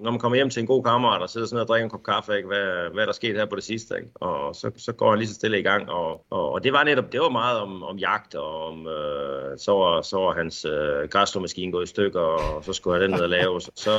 når 0.00 0.10
man 0.10 0.20
kommer 0.20 0.36
hjem 0.36 0.50
til 0.50 0.60
en 0.60 0.66
god 0.66 0.84
kammerat 0.84 1.22
og 1.22 1.30
sidder 1.30 1.46
sådan 1.46 1.60
og 1.62 1.68
drikker 1.68 1.84
en 1.84 1.90
kop 1.90 2.02
kaffe, 2.02 2.36
ikke? 2.36 2.46
Hvad, 2.48 2.94
hvad 2.94 3.06
der 3.06 3.12
sket 3.12 3.36
her 3.36 3.46
på 3.46 3.56
det 3.56 3.64
sidste? 3.64 3.96
Ikke? 3.96 4.10
Og 4.14 4.54
så, 4.54 4.70
så 4.76 4.92
går 4.92 5.10
han 5.10 5.18
lige 5.18 5.28
så 5.28 5.34
stille 5.34 5.58
i 5.58 5.62
gang. 5.62 5.90
Og, 5.90 6.24
og, 6.30 6.52
og 6.52 6.64
det 6.64 6.72
var 6.72 6.84
netop, 6.84 7.12
det 7.12 7.20
var 7.20 7.28
meget 7.28 7.58
om, 7.58 7.82
om 7.82 7.98
jagt, 7.98 8.34
og 8.34 8.66
om, 8.66 8.86
øh, 8.86 9.58
så, 9.58 9.72
var, 9.72 10.02
så 10.02 10.16
var 10.16 10.34
hans 10.34 10.64
øh, 10.64 11.08
græslåmaskine 11.08 11.72
gået 11.72 11.84
i 11.84 11.86
stykker, 11.86 12.20
og 12.20 12.64
så 12.64 12.72
skulle 12.72 13.00
han 13.00 13.02
den 13.02 13.10
ned 13.10 13.20
og 13.20 13.28
lave. 13.28 13.60
Så, 13.60 13.70
så, 13.74 13.90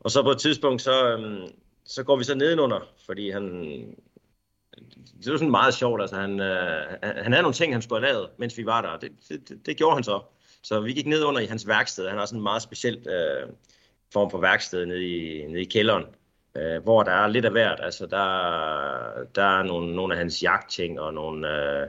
og 0.00 0.10
så 0.10 0.22
på 0.22 0.30
et 0.30 0.38
tidspunkt, 0.38 0.82
så, 0.82 1.16
øh, 1.16 1.48
så 1.84 2.02
går 2.04 2.16
vi 2.16 2.24
så 2.24 2.34
nedenunder, 2.34 2.80
fordi 3.06 3.30
han, 3.30 3.64
det 5.24 5.32
var 5.32 5.36
sådan 5.36 5.50
meget 5.50 5.74
sjovt, 5.74 6.00
altså 6.00 6.16
han, 6.16 6.40
øh, 6.40 6.82
han 7.02 7.32
havde 7.32 7.42
nogle 7.42 7.54
ting, 7.54 7.74
han 7.74 7.82
skulle 7.82 8.06
have 8.06 8.12
lavet, 8.12 8.28
mens 8.38 8.58
vi 8.58 8.66
var 8.66 8.80
der, 8.80 8.98
det, 8.98 9.10
det, 9.28 9.48
det, 9.48 9.66
det 9.66 9.76
gjorde 9.76 9.94
han 9.94 10.04
så. 10.04 10.20
Så 10.62 10.80
vi 10.80 10.92
gik 10.92 11.06
ned 11.06 11.24
under 11.24 11.40
i 11.40 11.46
hans 11.46 11.68
værksted, 11.68 12.08
han 12.08 12.18
har 12.18 12.26
sådan 12.26 12.38
en 12.38 12.42
meget 12.42 12.62
specielt 12.62 13.06
øh, 13.06 13.48
form 14.12 14.30
for 14.30 14.38
værksted 14.38 14.86
nede 14.86 15.08
i, 15.08 15.46
nede 15.46 15.62
i 15.62 15.64
kælderen, 15.64 16.04
øh, 16.56 16.82
hvor 16.82 17.02
der 17.02 17.12
er 17.12 17.28
lidt 17.28 17.44
af 17.44 17.50
hvert. 17.50 17.80
Altså, 17.82 18.06
der, 18.06 18.24
der 19.34 19.58
er 19.58 19.62
nogle, 19.62 19.96
nogle 19.96 20.14
af 20.14 20.18
hans 20.18 20.42
jagtting 20.42 21.00
og 21.00 21.14
nogle... 21.14 21.48
Øh, 21.48 21.86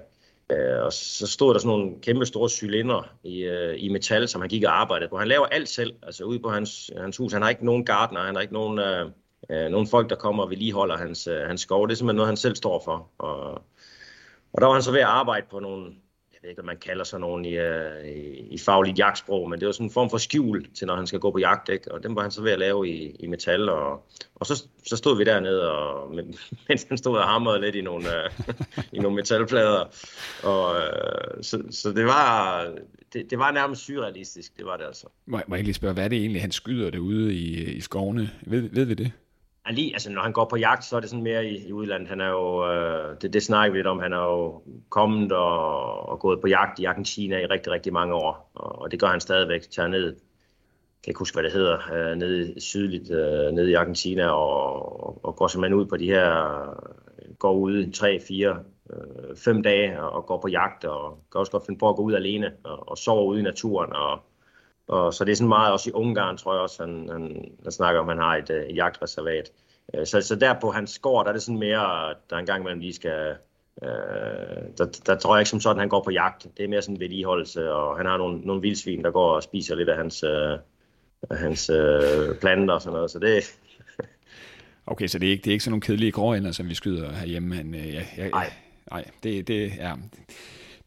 øh, 0.51 0.83
og 0.83 0.93
så 0.93 1.27
stod 1.27 1.53
der 1.53 1.59
sådan 1.59 1.77
nogle 1.77 2.01
kæmpe 2.01 2.25
store 2.25 2.49
cylinder 2.49 3.15
i, 3.23 3.43
øh, 3.43 3.75
i 3.77 3.89
metal, 3.89 4.27
som 4.27 4.41
han 4.41 4.49
gik 4.49 4.63
og 4.63 4.81
arbejdede 4.81 5.09
på. 5.09 5.17
Han 5.17 5.27
laver 5.27 5.45
alt 5.45 5.69
selv, 5.69 5.93
altså 6.03 6.23
ude 6.23 6.39
på 6.39 6.49
hans, 6.49 6.91
hans 6.97 7.17
hus. 7.17 7.33
Han 7.33 7.41
har 7.41 7.49
ikke 7.49 7.65
nogen 7.65 7.85
gardener, 7.85 8.21
han 8.21 8.35
har 8.35 8.41
ikke 8.41 8.53
nogen, 8.53 8.79
øh, 8.79 9.09
øh, 9.49 9.71
nogen 9.71 9.87
folk, 9.87 10.09
der 10.09 10.15
kommer 10.15 10.43
og 10.43 10.49
vedligeholder 10.49 10.97
hans, 10.97 11.27
øh, 11.27 11.41
hans 11.47 11.61
skov. 11.61 11.87
Det 11.87 11.93
er 11.93 11.97
simpelthen 11.97 12.15
noget, 12.15 12.27
han 12.27 12.37
selv 12.37 12.55
står 12.55 12.81
for. 12.85 13.09
Og, 13.17 13.53
og 14.53 14.61
der 14.61 14.65
var 14.65 14.73
han 14.73 14.81
så 14.81 14.91
ved 14.91 14.99
at 14.99 15.05
arbejde 15.05 15.47
på 15.51 15.59
nogle, 15.59 15.93
ved 16.41 16.49
ikke, 16.49 16.61
hvad 16.61 16.73
man 16.73 16.77
kalder 16.77 17.03
sådan 17.03 17.21
nogen 17.21 17.45
i, 17.45 17.57
øh, 17.57 18.05
i, 18.05 18.53
i 18.53 18.57
fagligt 18.57 18.99
jagtsprog, 18.99 19.49
men 19.49 19.59
det 19.59 19.65
var 19.65 19.71
sådan 19.71 19.85
en 19.85 19.91
form 19.91 20.09
for 20.09 20.17
skjul 20.17 20.65
til, 20.73 20.87
når 20.87 20.95
han 20.95 21.07
skal 21.07 21.19
gå 21.19 21.31
på 21.31 21.39
jagt, 21.39 21.69
ikke? 21.69 21.91
og 21.91 22.03
den 22.03 22.15
var 22.15 22.21
han 22.21 22.31
så 22.31 22.41
ved 22.41 22.51
at 22.51 22.59
lave 22.59 22.89
i, 22.89 23.15
i 23.19 23.27
metal, 23.27 23.69
og, 23.69 24.05
og 24.35 24.45
så, 24.45 24.65
så 24.85 24.97
stod 24.97 25.17
vi 25.17 25.23
dernede, 25.23 25.71
og, 25.71 26.15
mens 26.67 26.85
han 26.89 26.97
stod 26.97 27.17
og 27.17 27.27
hamrede 27.27 27.61
lidt 27.61 27.75
i 27.75 27.81
nogle, 27.81 28.23
øh, 28.23 28.29
i 28.93 28.99
nogle 28.99 29.15
metalplader, 29.15 29.85
og 30.43 30.75
øh, 30.75 31.43
så, 31.43 31.63
så 31.69 31.91
det 31.91 32.05
var, 32.05 32.63
det, 33.13 33.29
det 33.29 33.39
var 33.39 33.51
nærmest 33.51 33.85
surrealistisk, 33.85 34.57
det 34.57 34.65
var 34.65 34.77
det 34.77 34.85
altså. 34.85 35.07
Må, 35.25 35.39
må 35.47 35.55
jeg 35.55 35.63
lige 35.63 35.73
spørge, 35.73 35.93
hvad 35.93 36.03
er 36.03 36.07
det 36.07 36.17
egentlig, 36.17 36.41
han 36.41 36.51
skyder 36.51 36.89
derude 36.89 37.33
i, 37.33 37.71
i 37.71 37.81
skovene? 37.81 38.29
Ved, 38.41 38.61
ved 38.61 38.85
vi 38.85 38.93
det? 38.93 39.11
Han 39.65 39.75
lige, 39.75 39.93
altså 39.93 40.11
når 40.11 40.21
han 40.21 40.33
går 40.33 40.45
på 40.45 40.57
jagt, 40.57 40.85
så 40.85 40.95
er 40.95 40.99
det 40.99 41.09
sådan 41.09 41.23
mere 41.23 41.45
i, 41.45 41.67
i 41.67 41.73
udlandet. 41.73 42.09
Han 42.09 42.21
er 42.21 42.29
jo, 42.29 42.71
øh, 42.71 43.21
det, 43.21 43.33
det 43.33 43.43
snakker 43.43 43.71
vi 43.71 43.77
lidt 43.77 43.87
om, 43.87 43.99
han 43.99 44.13
er 44.13 44.23
jo 44.23 44.61
kommet 44.89 45.31
og, 45.31 46.09
og 46.09 46.19
gået 46.19 46.41
på 46.41 46.47
jagt 46.47 46.79
i 46.79 46.85
Argentina 46.85 47.39
i 47.39 47.45
rigtig, 47.45 47.71
rigtig 47.71 47.93
mange 47.93 48.13
år. 48.13 48.51
Og, 48.53 48.81
og 48.81 48.91
det 48.91 48.99
gør 48.99 49.07
han 49.07 49.19
stadigvæk. 49.19 49.61
Tager 49.61 49.87
ned, 49.87 50.05
jeg 50.05 51.03
kan 51.03 51.11
ikke 51.11 51.19
huske, 51.19 51.35
hvad 51.35 51.43
det 51.43 51.51
hedder, 51.51 51.93
øh, 51.93 52.17
nede 52.17 52.61
sydligt, 52.61 53.11
øh, 53.11 53.51
nede 53.51 53.71
i 53.71 53.73
Argentina, 53.73 54.29
og, 54.29 55.25
og 55.25 55.35
går 55.35 55.47
simpelthen 55.47 55.79
ud 55.79 55.85
på 55.85 55.97
de 55.97 56.05
her, 56.05 56.69
øh, 57.19 57.35
går 57.35 57.53
ud 57.53 57.91
3, 57.91 58.19
4, 58.27 58.63
5 59.35 59.63
dage 59.63 60.01
og, 60.01 60.11
og 60.11 60.25
går 60.25 60.41
på 60.41 60.47
jagt, 60.47 60.85
og 60.85 61.19
kan 61.31 61.39
også 61.39 61.51
godt 61.51 61.65
finde 61.65 61.79
på 61.79 61.89
at 61.89 61.95
gå 61.95 62.01
ud 62.01 62.13
alene 62.13 62.53
og, 62.63 62.89
og 62.89 62.97
sove 62.97 63.25
ude 63.25 63.39
i 63.39 63.43
naturen, 63.43 63.93
og 63.93 64.19
og 64.87 65.13
så 65.13 65.25
det 65.25 65.31
er 65.31 65.35
sådan 65.35 65.47
meget 65.47 65.71
også 65.71 65.89
i 65.89 65.93
Ungarn, 65.93 66.37
tror 66.37 66.53
jeg 66.53 66.61
også, 66.61 66.83
han, 66.83 67.09
han, 67.11 67.51
han 67.63 67.71
snakker 67.71 68.01
om, 68.01 68.09
at 68.09 68.15
han 68.15 68.23
har 68.23 68.35
et, 68.35 68.49
øh, 68.49 68.63
et 68.63 68.75
jagtreservat. 68.75 69.51
Øh, 69.93 70.05
så, 70.05 70.21
så 70.21 70.35
der 70.35 70.59
på 70.61 70.71
hans 70.71 70.99
gård, 70.99 71.25
der 71.25 71.29
er 71.29 71.33
det 71.33 71.43
sådan 71.43 71.59
mere, 71.59 72.13
der 72.29 72.37
en 72.37 72.45
gang 72.45 72.61
imellem 72.61 72.79
lige 72.79 72.93
skal... 72.93 73.35
Øh, 73.83 73.89
der, 74.77 75.01
der 75.05 75.15
tror 75.15 75.35
jeg 75.35 75.41
ikke 75.41 75.49
som 75.49 75.59
sådan, 75.59 75.79
han 75.79 75.89
går 75.89 76.03
på 76.03 76.11
jagt. 76.11 76.47
Det 76.57 76.63
er 76.63 76.67
mere 76.67 76.81
sådan 76.81 76.99
vedligeholdelse, 76.99 77.71
og 77.71 77.97
han 77.97 78.05
har 78.05 78.17
nogle, 78.17 78.41
nogle 78.41 78.61
vildsvin, 78.61 79.03
der 79.03 79.11
går 79.11 79.35
og 79.35 79.43
spiser 79.43 79.75
lidt 79.75 79.89
af 79.89 79.97
hans, 79.97 80.23
øh, 80.23 80.57
af 81.29 81.37
hans 81.37 81.69
øh, 81.69 82.35
planter 82.39 82.73
og 82.73 82.81
sådan 82.81 82.95
noget. 82.95 83.11
Så 83.11 83.19
det, 83.19 83.43
Okay, 84.85 85.07
så 85.07 85.19
det 85.19 85.27
er 85.27 85.31
ikke, 85.31 85.43
det 85.43 85.49
er 85.49 85.53
ikke 85.53 85.63
sådan 85.63 85.71
nogle 85.71 85.81
kedelige 85.81 86.11
gråænder, 86.11 86.51
som 86.51 86.69
vi 86.69 86.75
skyder 86.75 87.11
herhjemme. 87.11 87.63
Men, 87.63 87.75
øh, 87.75 87.93
ja, 87.93 88.03
ja, 88.17 88.29
nej. 88.29 88.53
Nej, 88.91 89.05
det, 89.23 89.47
det 89.47 89.71
er 89.79 89.97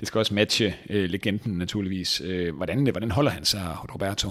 det 0.01 0.09
skal 0.09 0.19
også 0.19 0.35
matche 0.35 0.75
øh, 0.91 1.11
legenden 1.11 1.59
naturligvis. 1.59 2.23
Øh, 2.25 2.57
hvordan, 2.57 2.83
hvordan 2.83 3.11
holder 3.11 3.31
han 3.31 3.45
sig, 3.45 3.77
Roberto? 3.95 4.31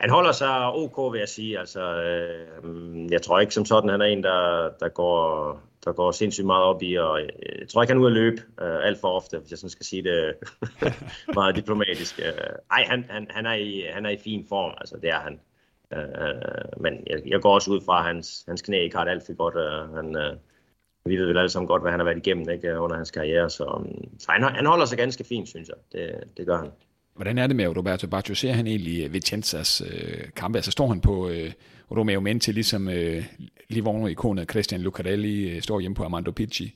Han 0.00 0.10
holder 0.10 0.32
sig 0.32 0.72
ok, 0.72 1.12
vil 1.12 1.18
jeg 1.18 1.28
sige. 1.28 1.58
Altså, 1.58 2.02
øh, 2.02 3.12
jeg 3.12 3.22
tror 3.22 3.40
ikke 3.40 3.54
som 3.54 3.64
sådan, 3.64 3.90
han 3.90 4.00
er 4.00 4.06
en, 4.06 4.22
der, 4.22 4.70
der, 4.80 4.88
går, 4.88 5.60
der 5.84 5.92
går 5.92 6.10
sindssygt 6.10 6.46
meget 6.46 6.64
op 6.64 6.82
i, 6.82 6.94
og 6.94 7.20
øh, 7.22 7.28
jeg 7.60 7.68
tror 7.68 7.82
ikke, 7.82 7.90
han 7.90 7.98
er 7.98 8.04
ude 8.04 8.10
at 8.10 8.16
løbe 8.16 8.42
øh, 8.62 8.86
alt 8.86 9.00
for 9.00 9.08
ofte, 9.08 9.38
hvis 9.38 9.50
jeg 9.50 9.58
sådan 9.58 9.70
skal 9.70 9.86
sige 9.86 10.02
det 10.02 10.34
meget 11.34 11.56
diplomatisk. 11.56 12.18
Øh, 12.18 12.56
ej, 12.70 12.84
han, 12.88 13.04
han, 13.10 13.26
han, 13.30 13.46
er 13.46 13.54
i, 13.54 13.84
han 13.92 14.06
er 14.06 14.10
i 14.10 14.16
fin 14.16 14.46
form, 14.48 14.74
altså 14.80 14.96
det 15.02 15.10
er 15.10 15.20
han. 15.20 15.40
Øh, 15.92 16.82
men 16.82 16.94
jeg, 17.06 17.22
jeg 17.26 17.40
går 17.40 17.54
også 17.54 17.70
ud 17.70 17.80
fra, 17.86 17.98
at 17.98 18.04
hans, 18.04 18.44
hans 18.48 18.62
knæ 18.62 18.82
ikke 18.82 18.96
har 18.96 19.04
det 19.04 19.10
alt 19.10 19.26
for 19.26 19.34
godt. 19.34 19.56
Øh, 19.56 19.96
han, 19.96 20.16
øh, 20.16 20.36
vi 21.04 21.16
ved 21.16 21.26
vel 21.26 21.38
alle 21.38 21.48
sammen 21.48 21.68
godt, 21.68 21.82
hvad 21.82 21.90
han 21.90 22.00
har 22.00 22.04
været 22.04 22.26
igennem 22.26 22.48
ikke, 22.50 22.78
under 22.78 22.96
hans 22.96 23.10
karriere, 23.10 23.50
så, 23.50 23.64
um, 23.64 24.18
så 24.18 24.26
han, 24.28 24.42
han 24.42 24.66
holder 24.66 24.86
sig 24.86 24.98
ganske 24.98 25.24
fint, 25.24 25.48
synes 25.48 25.68
jeg. 25.68 25.76
Det, 25.92 26.36
det 26.36 26.46
gør 26.46 26.58
han. 26.58 26.70
Hvordan 27.14 27.38
er 27.38 27.46
det 27.46 27.56
med 27.56 27.76
Roberto 27.76 28.06
Baggio? 28.06 28.34
Ser 28.34 28.52
han 28.52 28.66
egentlig 28.66 29.04
øh, 29.04 29.12
Vicenzas 29.12 29.80
øh, 29.80 30.24
kampe? 30.36 30.58
Altså 30.58 30.70
står 30.70 30.86
han 30.86 31.00
på 31.00 31.28
øh, 31.28 31.52
Romeo 31.90 32.20
Menti, 32.20 32.52
ligesom 32.52 32.88
øh, 32.88 33.24
Livorno-ikonet 33.68 34.50
Christian 34.50 34.80
Lucarelli 34.80 35.50
øh, 35.50 35.62
står 35.62 35.80
hjemme 35.80 35.94
på 35.94 36.04
Armando 36.04 36.30
Picci? 36.30 36.74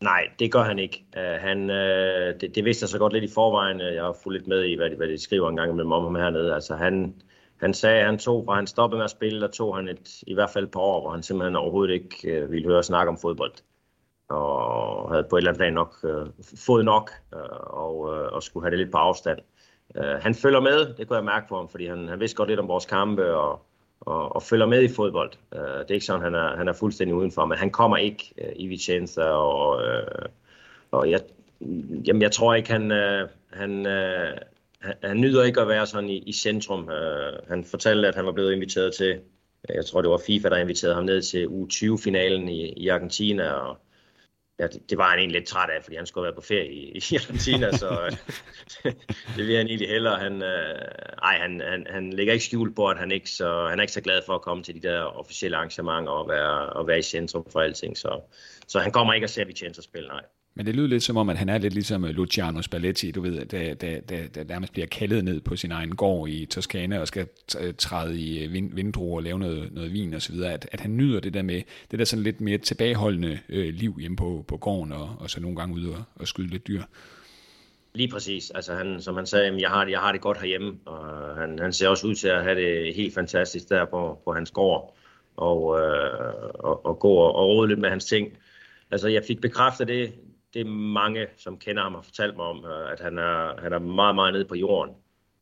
Nej, 0.00 0.22
det 0.38 0.52
gør 0.52 0.62
han 0.62 0.78
ikke. 0.78 1.04
Uh, 1.16 1.40
han, 1.40 1.70
uh, 1.70 2.40
det, 2.40 2.52
det 2.54 2.64
vidste 2.64 2.84
jeg 2.84 2.88
så 2.88 2.98
godt 2.98 3.12
lidt 3.12 3.24
i 3.24 3.34
forvejen. 3.34 3.80
Jeg 3.80 4.02
har 4.02 4.16
fulgt 4.22 4.38
lidt 4.38 4.48
med 4.48 4.64
i, 4.64 4.74
hvad 4.74 4.90
de, 4.90 4.96
hvad 4.96 5.08
de 5.08 5.18
skriver 5.18 5.48
en 5.48 5.56
gang 5.56 5.70
imellem 5.70 5.92
om 5.92 6.04
ham 6.04 6.14
hernede. 6.14 6.54
Altså, 6.54 6.76
han, 6.76 7.14
han 7.60 7.74
sagde, 7.74 7.98
at 7.98 8.06
han 8.06 8.18
tog, 8.18 8.44
fra 8.44 8.54
han 8.54 8.66
stoppede 8.66 8.98
med 8.98 9.04
at 9.04 9.10
spille, 9.10 9.40
der 9.40 9.48
tog 9.48 9.76
han 9.76 9.88
et, 9.88 10.22
i 10.26 10.34
hvert 10.34 10.50
fald 10.50 10.64
et 10.64 10.70
par 10.70 10.80
år, 10.80 11.00
hvor 11.00 11.10
han 11.10 11.22
simpelthen 11.22 11.56
overhovedet 11.56 11.94
ikke 11.94 12.30
øh, 12.30 12.50
ville 12.50 12.68
høre 12.68 12.82
snakke 12.82 13.10
om 13.10 13.18
fodbold. 13.18 13.52
Og 14.28 15.10
havde 15.10 15.26
på 15.30 15.36
et 15.36 15.40
eller 15.40 15.50
andet 15.50 15.58
plan 15.58 15.72
nok 15.72 15.94
øh, 16.04 16.26
fået 16.66 16.84
nok, 16.84 17.10
øh, 17.34 17.40
og, 17.60 18.14
øh, 18.14 18.32
og 18.32 18.42
skulle 18.42 18.64
have 18.64 18.70
det 18.70 18.78
lidt 18.78 18.92
på 18.92 18.98
afstand. 18.98 19.38
Øh, 19.96 20.04
han 20.04 20.34
følger 20.34 20.60
med, 20.60 20.94
det 20.94 21.08
kunne 21.08 21.16
jeg 21.16 21.24
mærke 21.24 21.48
for 21.48 21.56
ham, 21.56 21.68
fordi 21.68 21.86
han, 21.86 22.08
han 22.08 22.20
vidste 22.20 22.36
godt 22.36 22.48
lidt 22.48 22.60
om 22.60 22.68
vores 22.68 22.86
kampe, 22.86 23.34
og, 23.36 23.66
og, 24.00 24.36
og 24.36 24.42
følger 24.42 24.66
med 24.66 24.82
i 24.82 24.88
fodbold. 24.88 25.32
Øh, 25.54 25.60
det 25.60 25.90
er 25.90 25.94
ikke 25.94 26.06
sådan, 26.06 26.22
han 26.22 26.34
er, 26.34 26.56
han 26.56 26.68
er 26.68 26.72
fuldstændig 26.72 27.14
udenfor, 27.14 27.44
men 27.44 27.58
han 27.58 27.70
kommer 27.70 27.96
ikke 27.96 28.34
øh, 28.38 28.52
i 28.56 28.66
Vicenza, 28.66 29.22
og, 29.22 29.82
øh, 29.82 30.28
og 30.90 31.10
jeg, 31.10 31.20
jamen, 32.06 32.22
jeg 32.22 32.32
tror 32.32 32.54
ikke, 32.54 32.72
han, 32.72 32.90
Øh, 32.90 33.28
han, 33.52 33.86
øh, 33.86 34.36
han, 34.80 34.94
han 35.02 35.20
nyder 35.20 35.44
ikke 35.44 35.60
at 35.60 35.68
være 35.68 35.86
sådan 35.86 36.10
i, 36.10 36.18
i 36.18 36.32
centrum. 36.32 36.80
Uh, 36.80 37.48
han 37.48 37.64
fortalte, 37.64 38.08
at 38.08 38.14
han 38.14 38.26
var 38.26 38.32
blevet 38.32 38.52
inviteret 38.52 38.94
til, 38.94 39.20
jeg 39.68 39.86
tror 39.86 40.02
det 40.02 40.10
var 40.10 40.22
FIFA, 40.26 40.48
der 40.48 40.56
inviterede 40.56 40.94
ham 40.94 41.04
ned 41.04 41.22
til 41.22 41.46
U20-finalen 41.46 42.48
i, 42.48 42.72
i 42.72 42.88
Argentina, 42.88 43.50
og 43.50 43.78
ja, 44.58 44.66
det, 44.66 44.90
det 44.90 44.98
var 44.98 45.10
han 45.10 45.18
egentlig 45.18 45.40
lidt 45.40 45.48
træt 45.48 45.70
af, 45.70 45.82
fordi 45.82 45.96
han 45.96 46.06
skulle 46.06 46.24
være 46.24 46.34
på 46.34 46.40
ferie 46.40 46.72
i, 46.72 46.92
i 47.10 47.16
Argentina, 47.16 47.72
så 47.72 47.88
øh, 48.04 48.12
det 49.36 49.46
vil 49.46 49.56
han 49.56 49.66
egentlig 49.66 49.88
hellere. 49.88 50.18
Han, 50.18 50.42
øh, 50.42 50.78
ej, 51.22 51.38
han, 51.38 51.60
han, 51.60 51.86
han 51.90 52.12
lægger 52.12 52.32
ikke 52.32 52.44
skjul 52.44 52.74
på, 52.74 52.88
at 52.88 52.98
han 52.98 53.10
ikke, 53.10 53.30
så, 53.30 53.66
han 53.68 53.78
er 53.78 53.82
ikke 53.82 53.92
så 53.92 54.00
glad 54.00 54.22
for 54.26 54.34
at 54.34 54.42
komme 54.42 54.62
til 54.62 54.74
de 54.74 54.88
der 54.88 55.00
officielle 55.00 55.56
arrangementer 55.56 56.12
og 56.12 56.28
være, 56.28 56.68
og 56.68 56.86
være 56.86 56.98
i 56.98 57.02
centrum 57.02 57.46
for 57.52 57.60
alting, 57.60 57.96
så, 57.96 58.20
så 58.68 58.78
han 58.78 58.92
kommer 58.92 59.14
ikke 59.14 59.24
at 59.24 59.30
se 59.30 59.46
Vicenza 59.46 59.82
spille, 59.82 60.08
nej. 60.08 60.22
Men 60.58 60.66
det 60.66 60.76
lyder 60.76 60.88
lidt 60.88 61.02
som 61.02 61.16
om, 61.16 61.28
at 61.28 61.36
han 61.36 61.48
er 61.48 61.58
lidt 61.58 61.74
ligesom 61.74 62.04
øh, 62.04 62.10
Luciano 62.10 62.62
Spalletti, 62.62 63.10
du 63.10 63.20
ved, 63.20 63.44
der, 63.44 63.74
der, 63.74 64.00
der, 64.00 64.28
der 64.34 64.44
nærmest 64.44 64.72
bliver 64.72 64.86
kaldet 64.86 65.24
ned 65.24 65.40
på 65.40 65.56
sin 65.56 65.72
egen 65.72 65.96
gård 65.96 66.28
i 66.28 66.46
Toskana 66.46 66.98
og 66.98 67.08
skal 67.08 67.26
øh, 67.60 67.74
træde 67.78 68.20
i 68.20 68.44
øh, 68.44 68.52
vind, 68.52 68.74
vindruer 68.74 69.16
og 69.16 69.22
lave 69.22 69.38
noget, 69.38 69.72
noget 69.72 69.92
vin 69.92 70.14
og 70.14 70.22
så 70.22 70.32
videre, 70.32 70.52
at, 70.52 70.68
at 70.72 70.80
han 70.80 70.96
nyder 70.96 71.20
det 71.20 71.34
der 71.34 71.42
med, 71.42 71.62
det 71.90 71.98
der 71.98 72.04
sådan 72.04 72.22
lidt 72.22 72.40
mere 72.40 72.58
tilbageholdende 72.58 73.38
øh, 73.48 73.74
liv 73.74 73.96
hjemme 74.00 74.16
på, 74.16 74.44
på 74.48 74.56
gården 74.56 74.92
og, 74.92 75.16
og 75.18 75.30
så 75.30 75.40
nogle 75.40 75.56
gange 75.56 75.74
ude 75.74 75.90
og, 75.90 76.02
og 76.14 76.28
skyde 76.28 76.48
lidt 76.48 76.66
dyr. 76.66 76.82
Lige 77.94 78.08
præcis. 78.08 78.50
Altså 78.50 78.74
han, 78.74 79.00
som 79.00 79.16
han 79.16 79.26
sagde, 79.26 79.60
jeg 79.60 79.70
har, 79.70 79.84
det, 79.84 79.90
jeg 79.90 80.00
har 80.00 80.12
det 80.12 80.20
godt 80.20 80.40
herhjemme, 80.40 80.78
og 80.84 81.36
han, 81.36 81.58
han 81.58 81.72
ser 81.72 81.88
også 81.88 82.06
ud 82.06 82.14
til 82.14 82.28
at 82.28 82.42
have 82.42 82.60
det 82.60 82.94
helt 82.94 83.14
fantastisk 83.14 83.68
der 83.68 83.84
på, 83.84 84.18
på 84.24 84.32
hans 84.32 84.50
gård, 84.50 84.96
og, 85.36 85.80
øh, 85.80 86.10
og, 86.54 86.86
og 86.86 86.98
gå 86.98 87.12
og, 87.12 87.34
og 87.34 87.48
råde 87.48 87.68
lidt 87.68 87.80
med 87.80 87.90
hans 87.90 88.04
ting. 88.04 88.32
Altså 88.90 89.08
jeg 89.08 89.22
fik 89.26 89.40
bekræftet 89.40 89.88
det, 89.88 90.12
det 90.56 90.66
er 90.66 90.70
mange, 90.70 91.26
som 91.36 91.58
kender 91.58 91.82
ham, 91.82 91.94
har 91.94 92.02
fortalt 92.02 92.36
mig 92.36 92.46
om, 92.46 92.64
øh, 92.64 92.92
at 92.92 93.00
han 93.00 93.18
er, 93.18 93.60
han 93.60 93.72
er 93.72 93.78
meget, 93.78 94.14
meget 94.14 94.32
nede 94.32 94.44
på 94.44 94.54
jorden. 94.54 94.94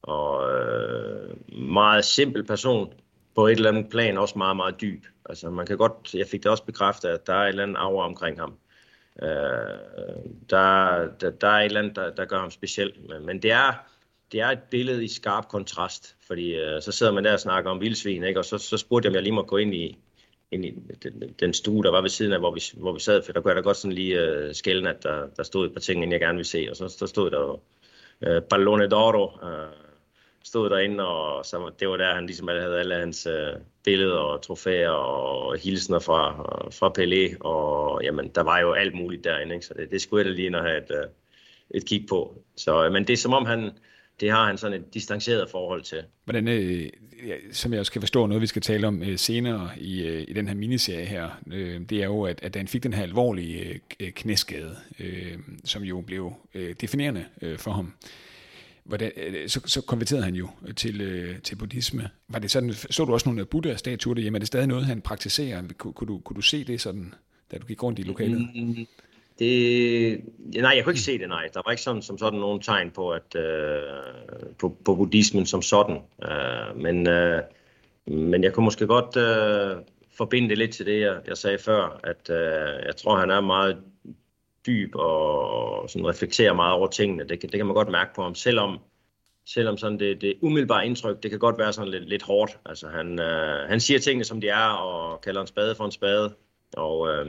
Og 0.02 0.52
øh, 0.52 1.58
meget 1.58 2.04
simpel 2.04 2.44
person, 2.44 2.92
på 3.34 3.46
et 3.46 3.52
eller 3.52 3.70
andet 3.70 3.90
plan 3.90 4.18
også 4.18 4.38
meget, 4.38 4.56
meget 4.56 4.80
dyb. 4.80 5.04
Altså 5.28 5.50
man 5.50 5.66
kan 5.66 5.78
godt, 5.78 6.14
jeg 6.14 6.26
fik 6.26 6.42
det 6.42 6.50
også 6.50 6.64
bekræftet, 6.64 7.08
at 7.08 7.26
der 7.26 7.34
er 7.34 7.42
et 7.42 7.48
eller 7.48 7.62
andet 7.62 7.76
aura 7.76 8.06
omkring 8.06 8.40
ham. 8.40 8.54
Øh, 9.22 9.28
der, 10.50 11.06
der, 11.20 11.30
der 11.30 11.48
er 11.48 11.60
et 11.60 11.64
eller 11.64 11.80
andet, 11.80 11.96
der, 11.96 12.10
der 12.10 12.24
gør 12.24 12.38
ham 12.38 12.50
speciel. 12.50 12.92
Men, 13.08 13.26
men 13.26 13.42
det 13.42 13.50
er, 13.52 13.72
det 14.32 14.40
er 14.40 14.48
et 14.48 14.62
billede 14.70 15.04
i 15.04 15.08
skarp 15.08 15.48
kontrast, 15.48 16.16
fordi 16.26 16.54
øh, 16.54 16.82
så 16.82 16.92
sidder 16.92 17.12
man 17.12 17.24
der 17.24 17.32
og 17.32 17.40
snakker 17.40 17.70
om 17.70 17.80
vildsvin, 17.80 18.24
ikke? 18.24 18.40
og 18.40 18.44
så, 18.44 18.58
så 18.58 18.76
spurgte 18.76 19.06
jeg, 19.06 19.10
om 19.10 19.14
jeg 19.14 19.22
lige 19.22 19.34
må 19.34 19.42
gå 19.42 19.56
ind 19.56 19.74
i, 19.74 19.98
ind 20.54 20.64
i 20.64 20.74
den, 21.02 21.34
den 21.40 21.54
stue, 21.54 21.82
der 21.82 21.90
var 21.90 22.00
ved 22.00 22.08
siden 22.08 22.32
af, 22.32 22.38
hvor 22.38 22.54
vi, 22.54 22.60
hvor 22.74 22.92
vi 22.92 23.00
sad, 23.00 23.22
for 23.22 23.32
der 23.32 23.40
kunne 23.40 23.50
jeg 23.50 23.56
da 23.56 23.60
godt 23.60 23.76
sådan 23.76 23.92
lige 23.92 24.46
uh, 24.46 24.52
skælne, 24.52 24.90
at 24.90 25.02
der, 25.02 25.26
der 25.36 25.42
stod 25.42 25.66
et 25.66 25.72
par 25.72 25.80
ting, 25.80 26.12
jeg 26.12 26.20
gerne 26.20 26.36
ville 26.36 26.48
se, 26.48 26.66
og 26.70 26.76
så, 26.76 26.88
så 26.88 27.06
stod 27.06 27.30
der 27.30 27.52
uh, 27.52 27.58
øh, 28.22 28.42
Ballone 28.42 28.84
d'Oro, 28.84 29.46
uh, 29.46 29.72
stod 30.44 30.70
derinde, 30.70 31.06
og 31.06 31.44
så, 31.44 31.70
det 31.80 31.88
var 31.88 31.96
der, 31.96 32.14
han 32.14 32.26
ligesom 32.26 32.48
havde 32.48 32.78
alle 32.78 32.94
hans 32.94 33.26
uh, 33.26 33.60
billeder 33.84 34.18
og 34.18 34.42
trofæer 34.42 34.90
og 34.90 35.58
hilsner 35.58 35.98
fra, 35.98 36.40
uh, 36.40 36.72
fra 36.72 36.92
Pelé, 36.98 37.36
og 37.40 38.00
jamen, 38.04 38.28
der 38.28 38.42
var 38.42 38.58
jo 38.60 38.72
alt 38.72 38.94
muligt 38.94 39.24
derinde, 39.24 39.54
ikke? 39.54 39.66
så 39.66 39.74
det, 39.74 39.90
det 39.90 40.02
skulle 40.02 40.24
jeg 40.24 40.30
da 40.30 40.36
lige 40.36 40.46
ind 40.46 40.56
og 40.56 40.62
have 40.62 40.78
et, 40.78 40.90
uh, 40.90 41.10
et 41.70 41.86
kig 41.86 42.06
på. 42.08 42.34
Så, 42.56 42.86
uh, 42.86 42.92
men 42.92 43.06
det 43.06 43.12
er 43.12 43.16
som 43.16 43.34
om 43.34 43.46
han, 43.46 43.70
det 44.20 44.30
har 44.30 44.46
han 44.46 44.58
sådan 44.58 44.80
et 44.80 44.94
distanceret 44.94 45.50
forhold 45.50 45.82
til. 45.82 45.98
Hvordan, 46.24 46.48
øh, 46.48 46.88
som 47.52 47.72
jeg 47.72 47.80
også 47.80 47.92
kan 47.92 48.02
forstå, 48.02 48.26
noget 48.26 48.42
vi 48.42 48.46
skal 48.46 48.62
tale 48.62 48.86
om 48.86 49.02
øh, 49.02 49.18
senere 49.18 49.70
i, 49.78 50.02
øh, 50.02 50.24
i 50.28 50.32
den 50.32 50.48
her 50.48 50.54
miniserie 50.54 51.06
her, 51.06 51.40
øh, 51.52 51.80
det 51.80 52.02
er 52.02 52.06
jo, 52.06 52.22
at, 52.22 52.40
at 52.42 52.56
han 52.56 52.68
fik 52.68 52.82
den 52.82 52.92
her 52.92 53.02
alvorlige 53.02 53.80
øh, 54.00 54.10
knæskade, 54.10 54.76
øh, 54.98 55.38
som 55.64 55.82
jo 55.82 56.00
blev 56.00 56.32
øh, 56.54 56.74
definerende 56.80 57.24
øh, 57.42 57.58
for 57.58 57.70
ham. 57.70 57.92
Hvordan, 58.84 59.12
øh, 59.16 59.48
så, 59.48 59.60
så 59.66 59.80
konverterede 59.80 60.24
han 60.24 60.34
jo 60.34 60.48
til, 60.76 61.00
øh, 61.00 61.40
til 61.40 61.56
buddhisme. 61.56 62.10
Var 62.28 62.38
det 62.38 62.50
sådan, 62.50 62.72
så 62.72 63.04
du 63.04 63.12
også 63.12 63.28
nogle 63.28 63.44
Buddha-statuer 63.44 64.14
derhjemme? 64.14 64.36
Er 64.36 64.40
det 64.40 64.46
stadig 64.46 64.66
noget, 64.66 64.86
han 64.86 65.00
praktiserer? 65.00 65.62
Kunne, 65.78 65.92
kunne, 65.92 66.08
du, 66.08 66.18
kunne 66.18 66.36
du 66.36 66.42
se 66.42 66.64
det 66.64 66.80
sådan, 66.80 67.14
da 67.52 67.58
du 67.58 67.66
gik 67.66 67.82
rundt 67.82 67.98
i 67.98 68.02
lokalet? 68.02 68.48
Det, 69.38 70.20
nej, 70.54 70.72
jeg 70.76 70.84
kunne 70.84 70.92
ikke 70.92 71.00
se 71.00 71.18
det, 71.18 71.28
nej. 71.28 71.48
Der 71.54 71.62
var 71.64 71.70
ikke 71.70 71.82
sådan, 71.82 72.02
som 72.02 72.18
sådan 72.18 72.40
nogen 72.40 72.60
tegn 72.60 72.90
på, 72.90 73.10
at, 73.10 73.36
øh, 73.36 73.82
på, 74.58 74.76
på 74.84 74.94
buddhismen 74.94 75.46
som 75.46 75.62
sådan. 75.62 75.96
Øh, 76.22 76.76
men, 76.76 77.08
øh, 77.08 77.42
men 78.06 78.44
jeg 78.44 78.52
kunne 78.52 78.64
måske 78.64 78.86
godt 78.86 79.16
øh, 79.16 79.82
forbinde 80.16 80.48
det 80.48 80.58
lidt 80.58 80.70
til 80.70 80.86
det, 80.86 81.00
jeg, 81.00 81.20
jeg 81.26 81.36
sagde 81.36 81.58
før, 81.58 82.00
at 82.04 82.30
øh, 82.30 82.86
jeg 82.86 82.96
tror, 82.96 83.18
han 83.18 83.30
er 83.30 83.40
meget 83.40 83.78
dyb 84.66 84.94
og 84.94 85.90
sådan 85.90 86.08
reflekterer 86.08 86.52
meget 86.52 86.72
over 86.72 86.86
tingene. 86.86 87.24
Det, 87.28 87.42
det 87.42 87.52
kan 87.52 87.66
man 87.66 87.74
godt 87.74 87.90
mærke 87.90 88.14
på 88.14 88.22
ham, 88.22 88.34
selvom, 88.34 88.78
selvom 89.46 89.76
sådan 89.76 89.98
det, 89.98 90.20
det 90.20 90.34
umiddelbare 90.42 90.86
indtryk, 90.86 91.22
det 91.22 91.30
kan 91.30 91.40
godt 91.40 91.58
være 91.58 91.72
sådan 91.72 91.90
lidt, 91.90 92.08
lidt 92.08 92.22
hårdt. 92.22 92.58
Altså 92.66 92.88
han, 92.88 93.20
øh, 93.20 93.68
han 93.68 93.80
siger 93.80 93.98
tingene, 93.98 94.24
som 94.24 94.40
de 94.40 94.48
er, 94.48 94.68
og 94.68 95.20
kalder 95.20 95.40
en 95.40 95.46
spade 95.46 95.74
for 95.74 95.84
en 95.84 95.92
spade. 95.92 96.34
Og, 96.76 97.08
øh, 97.08 97.26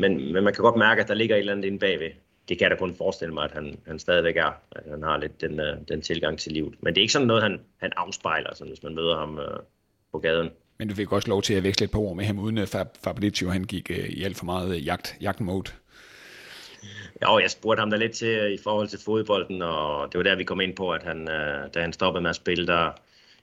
men, 0.00 0.32
men 0.32 0.44
man 0.44 0.54
kan 0.54 0.62
godt 0.62 0.76
mærke, 0.76 1.02
at 1.02 1.08
der 1.08 1.14
ligger 1.14 1.36
et 1.36 1.40
eller 1.40 1.52
andet 1.52 1.64
inde 1.64 1.78
bagved. 1.78 2.10
Det 2.48 2.58
kan 2.58 2.62
jeg 2.62 2.70
da 2.70 2.76
kun 2.76 2.94
forestille 2.94 3.34
mig, 3.34 3.44
at 3.44 3.52
han, 3.52 3.78
han 3.86 3.98
stadigvæk 3.98 4.36
er. 4.36 4.52
At 4.72 4.82
han 4.90 5.02
har 5.02 5.16
lidt 5.16 5.40
den, 5.40 5.60
øh, 5.60 5.76
den 5.88 6.02
tilgang 6.02 6.38
til 6.38 6.52
livet. 6.52 6.74
Men 6.80 6.94
det 6.94 7.00
er 7.00 7.02
ikke 7.02 7.12
sådan 7.12 7.28
noget, 7.28 7.42
han, 7.42 7.60
han 7.76 7.92
afspejler, 7.96 8.54
sådan, 8.54 8.70
hvis 8.70 8.82
man 8.82 8.94
møder 8.94 9.16
ham 9.18 9.38
øh, 9.38 9.58
på 10.12 10.18
gaden. 10.18 10.50
Men 10.78 10.88
du 10.88 10.94
fik 10.94 11.12
også 11.12 11.28
lov 11.28 11.42
til 11.42 11.54
at 11.54 11.62
veksle 11.62 11.84
et 11.84 11.90
par 11.90 11.98
ord 11.98 12.16
med 12.16 12.24
ham, 12.24 12.38
uden 12.38 12.58
at 12.58 12.68
Fabrizio 13.04 13.50
han 13.50 13.64
gik 13.64 13.90
øh, 13.90 14.08
i 14.08 14.24
alt 14.24 14.36
for 14.36 14.44
meget 14.44 14.76
øh, 14.76 14.86
jagt, 14.86 15.16
jagtmode. 15.20 15.70
Ja, 17.22 17.36
jeg 17.36 17.50
spurgte 17.50 17.80
ham 17.80 17.90
da 17.90 17.96
lidt 17.96 18.12
til 18.12 18.28
øh, 18.28 18.50
i 18.50 18.58
forhold 18.64 18.88
til 18.88 18.98
fodbolden, 19.04 19.62
og 19.62 20.12
det 20.12 20.18
var 20.18 20.22
der, 20.22 20.36
vi 20.36 20.44
kom 20.44 20.60
ind 20.60 20.76
på, 20.76 20.90
at 20.90 21.02
han, 21.02 21.28
øh, 21.28 21.74
da 21.74 21.80
han 21.80 21.92
stoppede 21.92 22.22
med 22.22 22.30
at 22.30 22.36
spille, 22.36 22.66
der, 22.66 22.90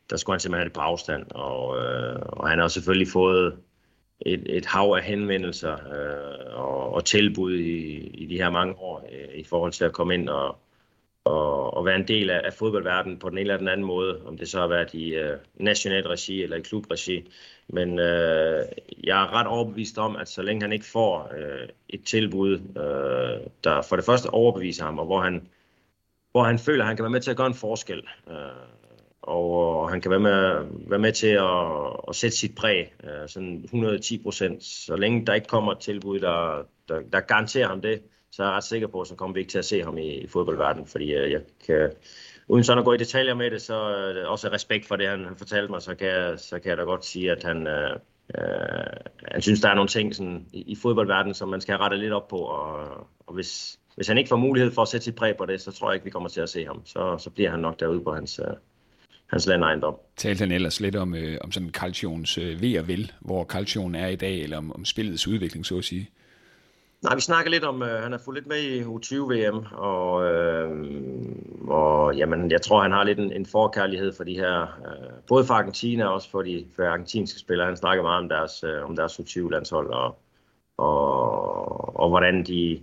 der 0.09 0.17
skulle 0.17 0.33
han 0.33 0.39
simpelthen 0.39 0.59
have 0.59 0.69
det 0.69 0.73
på 0.73 0.81
afstand. 0.81 1.25
Og, 1.31 1.77
øh, 1.77 2.19
og 2.21 2.49
han 2.49 2.59
har 2.59 2.67
selvfølgelig 2.67 3.07
fået 3.07 3.55
et, 4.21 4.57
et 4.57 4.65
hav 4.65 4.93
af 4.97 5.03
henvendelser 5.03 5.73
øh, 5.73 6.55
og, 6.59 6.93
og 6.93 7.05
tilbud 7.05 7.53
i, 7.53 7.97
i 8.07 8.25
de 8.25 8.37
her 8.37 8.49
mange 8.49 8.75
år 8.75 9.09
øh, 9.11 9.39
i 9.39 9.43
forhold 9.43 9.71
til 9.71 9.85
at 9.85 9.93
komme 9.93 10.13
ind 10.13 10.29
og, 10.29 10.57
og, 11.23 11.73
og 11.73 11.85
være 11.85 11.95
en 11.95 12.07
del 12.07 12.29
af, 12.29 12.41
af 12.45 12.53
fodboldverdenen 12.53 13.19
på 13.19 13.29
den 13.29 13.37
ene 13.37 13.41
eller 13.41 13.57
den 13.57 13.67
anden 13.67 13.87
måde, 13.87 14.21
om 14.25 14.37
det 14.37 14.49
så 14.49 14.59
har 14.59 14.67
været 14.67 14.93
i 14.93 15.15
øh, 15.15 15.37
nationalt 15.55 16.07
regi 16.07 16.43
eller 16.43 16.57
i 16.57 16.61
klubregi. 16.61 17.31
Men 17.67 17.99
øh, 17.99 18.65
jeg 19.03 19.23
er 19.23 19.33
ret 19.33 19.47
overbevist 19.47 19.97
om, 19.97 20.15
at 20.15 20.29
så 20.29 20.41
længe 20.41 20.61
han 20.61 20.71
ikke 20.71 20.85
får 20.85 21.31
øh, 21.37 21.69
et 21.89 22.03
tilbud, 22.03 22.53
øh, 22.53 23.47
der 23.63 23.81
for 23.81 23.95
det 23.95 24.05
første 24.05 24.29
overbeviser 24.29 24.85
ham, 24.85 24.99
og 24.99 25.05
hvor 25.05 25.21
han, 25.21 25.47
hvor 26.31 26.43
han 26.43 26.59
føler, 26.59 26.83
at 26.83 26.87
han 26.87 26.95
kan 26.95 27.03
være 27.03 27.11
med 27.11 27.21
til 27.21 27.31
at 27.31 27.37
gøre 27.37 27.47
en 27.47 27.53
forskel, 27.53 28.07
øh, 28.29 28.35
og 29.21 29.89
han 29.89 30.01
kan 30.01 30.11
være 30.11 30.19
med, 30.19 30.65
være 30.89 30.99
med 30.99 31.13
til 31.13 31.27
at, 31.27 31.99
at 32.07 32.15
sætte 32.15 32.37
sit 32.37 32.55
præg, 32.55 32.93
øh, 33.03 33.27
sådan 33.27 33.61
110 33.63 34.23
procent. 34.23 34.63
Så 34.63 34.95
længe 34.95 35.25
der 35.25 35.33
ikke 35.33 35.47
kommer 35.47 35.71
et 35.71 35.79
tilbud, 35.79 36.19
der, 36.19 36.65
der, 36.87 37.01
der 37.13 37.19
garanterer 37.19 37.67
ham 37.67 37.81
det, 37.81 38.01
så 38.31 38.43
er 38.43 38.47
jeg 38.47 38.55
ret 38.55 38.63
sikker 38.63 38.87
på, 38.87 39.01
at 39.01 39.07
så 39.07 39.15
kommer 39.15 39.33
vi 39.33 39.39
ikke 39.39 39.51
til 39.51 39.57
at 39.57 39.65
se 39.65 39.83
ham 39.83 39.97
i, 39.97 40.07
i 40.07 40.27
fodboldverdenen, 40.27 40.87
fordi 40.87 41.13
øh, 41.13 41.31
jeg 41.31 41.41
kan, 41.65 41.91
uden 42.47 42.63
sådan 42.63 42.79
at 42.79 42.85
gå 42.85 42.93
i 42.93 42.97
detaljer 42.97 43.33
med 43.33 43.51
det, 43.51 43.61
så 43.61 43.75
også 44.27 44.49
respekt 44.51 44.85
for 44.85 44.95
det, 44.95 45.07
han, 45.07 45.25
han 45.25 45.35
fortalte 45.35 45.71
mig, 45.71 45.81
så 45.81 45.95
kan, 45.95 46.07
jeg, 46.07 46.39
så 46.39 46.59
kan 46.59 46.69
jeg 46.69 46.77
da 46.77 46.83
godt 46.83 47.05
sige, 47.05 47.31
at 47.31 47.43
han, 47.43 47.67
øh, 47.67 47.95
øh, 48.37 48.43
han 49.27 49.41
synes, 49.41 49.61
der 49.61 49.69
er 49.69 49.75
nogle 49.75 49.87
ting 49.87 50.15
sådan, 50.15 50.45
i, 50.53 50.61
i 50.61 50.75
fodboldverdenen, 50.75 51.33
som 51.33 51.49
man 51.49 51.61
skal 51.61 51.73
have 51.73 51.83
rettet 51.83 51.99
lidt 51.99 52.13
op 52.13 52.27
på, 52.27 52.37
og, 52.37 53.07
og 53.27 53.33
hvis, 53.33 53.79
hvis 53.95 54.07
han 54.07 54.17
ikke 54.17 54.27
får 54.27 54.35
mulighed 54.35 54.71
for 54.71 54.81
at 54.81 54.87
sætte 54.87 55.03
sit 55.03 55.15
præg 55.15 55.37
på 55.37 55.45
det, 55.45 55.61
så 55.61 55.71
tror 55.71 55.89
jeg 55.89 55.95
ikke, 55.95 56.05
vi 56.05 56.11
kommer 56.11 56.29
til 56.29 56.41
at 56.41 56.49
se 56.49 56.65
ham. 56.65 56.85
Så, 56.85 57.17
så 57.17 57.29
bliver 57.29 57.49
han 57.49 57.59
nok 57.59 57.79
derude 57.79 58.03
på 58.03 58.13
hans, 58.13 58.39
øh, 58.39 58.53
hans 59.29 59.47
landejendom. 59.47 59.95
Talte 60.17 60.39
han 60.39 60.51
ellers 60.51 60.79
lidt 60.79 60.95
om, 60.95 61.15
øh, 61.15 61.37
om 61.41 61.51
sådan 61.51 61.69
Calcions 61.69 62.37
øh, 62.37 62.61
ved 62.61 62.79
og 62.79 62.87
vel, 62.87 63.11
hvor 63.19 63.45
Calcion 63.45 63.95
er 63.95 64.07
i 64.07 64.15
dag, 64.15 64.41
eller 64.41 64.57
om, 64.57 64.75
om 64.75 64.85
spillets 64.85 65.27
udvikling, 65.27 65.65
så 65.65 65.77
at 65.77 65.83
sige? 65.83 66.09
Nej, 67.01 67.15
vi 67.15 67.21
snakker 67.21 67.51
lidt 67.51 67.63
om, 67.63 67.83
øh, 67.83 68.03
han 68.03 68.11
har 68.11 68.19
fulgt 68.25 68.39
lidt 68.39 68.47
med 68.47 68.61
i 68.61 68.81
U20-VM, 68.81 69.65
og, 69.71 70.25
øh, 70.25 70.69
og 71.67 72.15
jamen, 72.15 72.51
jeg 72.51 72.61
tror, 72.61 72.81
han 72.81 72.91
har 72.91 73.03
lidt 73.03 73.19
en, 73.19 73.31
en 73.31 73.45
forkærlighed 73.45 74.13
for 74.13 74.23
de 74.23 74.33
her, 74.33 74.61
øh, 74.61 75.11
både 75.27 75.45
for 75.45 75.53
Argentina 75.53 76.05
og 76.05 76.13
også 76.13 76.29
for 76.29 76.41
de 76.41 76.65
for 76.75 76.83
argentinske 76.83 77.39
spillere. 77.39 77.67
Han 77.67 77.77
snakker 77.77 78.03
meget 78.03 78.23
om 78.23 78.29
deres, 78.29 78.63
øh, 78.63 78.89
om 78.89 78.95
deres 78.95 79.19
U20-landshold, 79.19 79.87
og, 79.87 80.19
og, 80.77 81.99
og 81.99 82.09
hvordan 82.09 82.43
de 82.43 82.81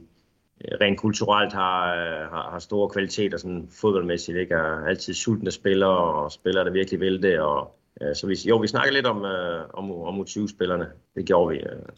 rent 0.81 0.99
kulturelt 0.99 1.53
har, 1.53 1.95
øh, 1.95 2.31
har, 2.31 2.51
har 2.51 2.59
store 2.59 2.89
kvaliteter 2.89 3.39
sådan 3.39 3.69
fodboldmæssigt. 3.81 4.39
Ikke? 4.39 4.55
Er 4.55 4.87
altid 4.87 5.15
sultne 5.15 5.51
spillere, 5.51 6.15
og 6.15 6.33
spillere, 6.33 6.65
der 6.65 6.71
virkelig 6.71 7.01
vil 7.01 7.23
det. 7.23 7.41
Og, 7.41 7.77
øh, 8.03 8.15
så 8.15 8.27
vi, 8.27 8.35
jo, 8.49 8.57
vi 8.57 8.67
snakker 8.67 8.93
lidt 8.93 9.07
om, 9.07 9.25
øh, 9.25 9.65
om, 9.75 9.93
om 9.93 10.21
U20-spillerne. 10.21 10.87
Det 11.15 11.27
gjorde 11.27 11.55
vi. 11.55 11.61
Øh 11.61 11.89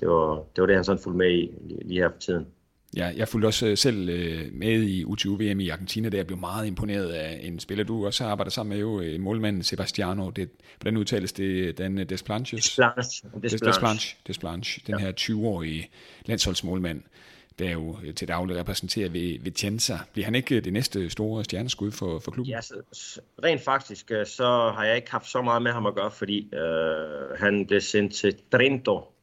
det 0.00 0.08
var, 0.08 0.34
det 0.34 0.60
var 0.60 0.66
det, 0.66 0.76
han 0.76 0.84
sådan 0.84 1.02
fulgte 1.02 1.18
med 1.18 1.30
i 1.30 1.50
lige 1.84 2.00
her 2.00 2.10
for 2.10 2.18
tiden. 2.18 2.46
Ja, 2.96 3.12
jeg 3.16 3.28
fulgte 3.28 3.46
også 3.46 3.66
øh, 3.66 3.76
selv 3.76 4.08
øh, 4.08 4.52
med 4.52 4.82
i 4.82 5.04
U20-VM 5.04 5.60
i 5.60 5.68
Argentina, 5.68 6.08
der 6.08 6.18
jeg 6.18 6.26
blev 6.26 6.38
meget 6.38 6.66
imponeret 6.66 7.08
af 7.08 7.40
en 7.42 7.60
spiller, 7.60 7.84
du 7.84 8.06
også 8.06 8.24
har 8.24 8.30
arbejdet 8.30 8.52
sammen 8.52 8.70
med, 8.70 8.80
jo, 8.80 9.00
øh, 9.00 9.20
målmanden 9.20 9.62
Sebastiano. 9.62 10.30
Det, 10.30 10.50
hvordan 10.80 10.96
udtales 10.96 11.32
det? 11.32 11.78
Den 11.78 12.06
Desplanches? 12.08 12.62
Desplanche. 12.62 13.28
Desplanche. 13.42 14.16
Desplanche. 14.26 14.82
Den 14.86 14.94
ja. 14.98 15.04
her 15.04 15.12
20-årige 15.20 15.90
landsholdsmålmand, 16.26 17.02
der 17.58 17.70
jo 17.70 17.96
øh, 18.04 18.14
til 18.14 18.28
daglig 18.28 18.56
repræsenterer 18.56 19.08
ved 19.08 19.38
Vicenza. 19.40 19.98
Bliver 20.12 20.24
han 20.24 20.34
ikke 20.34 20.56
øh, 20.56 20.64
det 20.64 20.72
næste 20.72 21.10
store 21.10 21.44
stjerneskud 21.44 21.90
for, 21.90 22.18
for 22.18 22.30
klubben? 22.30 22.50
Ja, 22.50 22.60
så, 22.60 23.20
rent 23.44 23.60
faktisk, 23.60 24.10
øh, 24.10 24.26
så 24.26 24.72
har 24.76 24.84
jeg 24.84 24.96
ikke 24.96 25.10
haft 25.10 25.30
så 25.30 25.42
meget 25.42 25.62
med 25.62 25.72
ham 25.72 25.86
at 25.86 25.94
gøre, 25.94 26.10
fordi 26.10 26.54
øh, 26.54 27.38
han 27.38 27.66
blev 27.66 27.80
sendt 27.80 28.14
til 28.14 28.36
Trento 28.52 29.14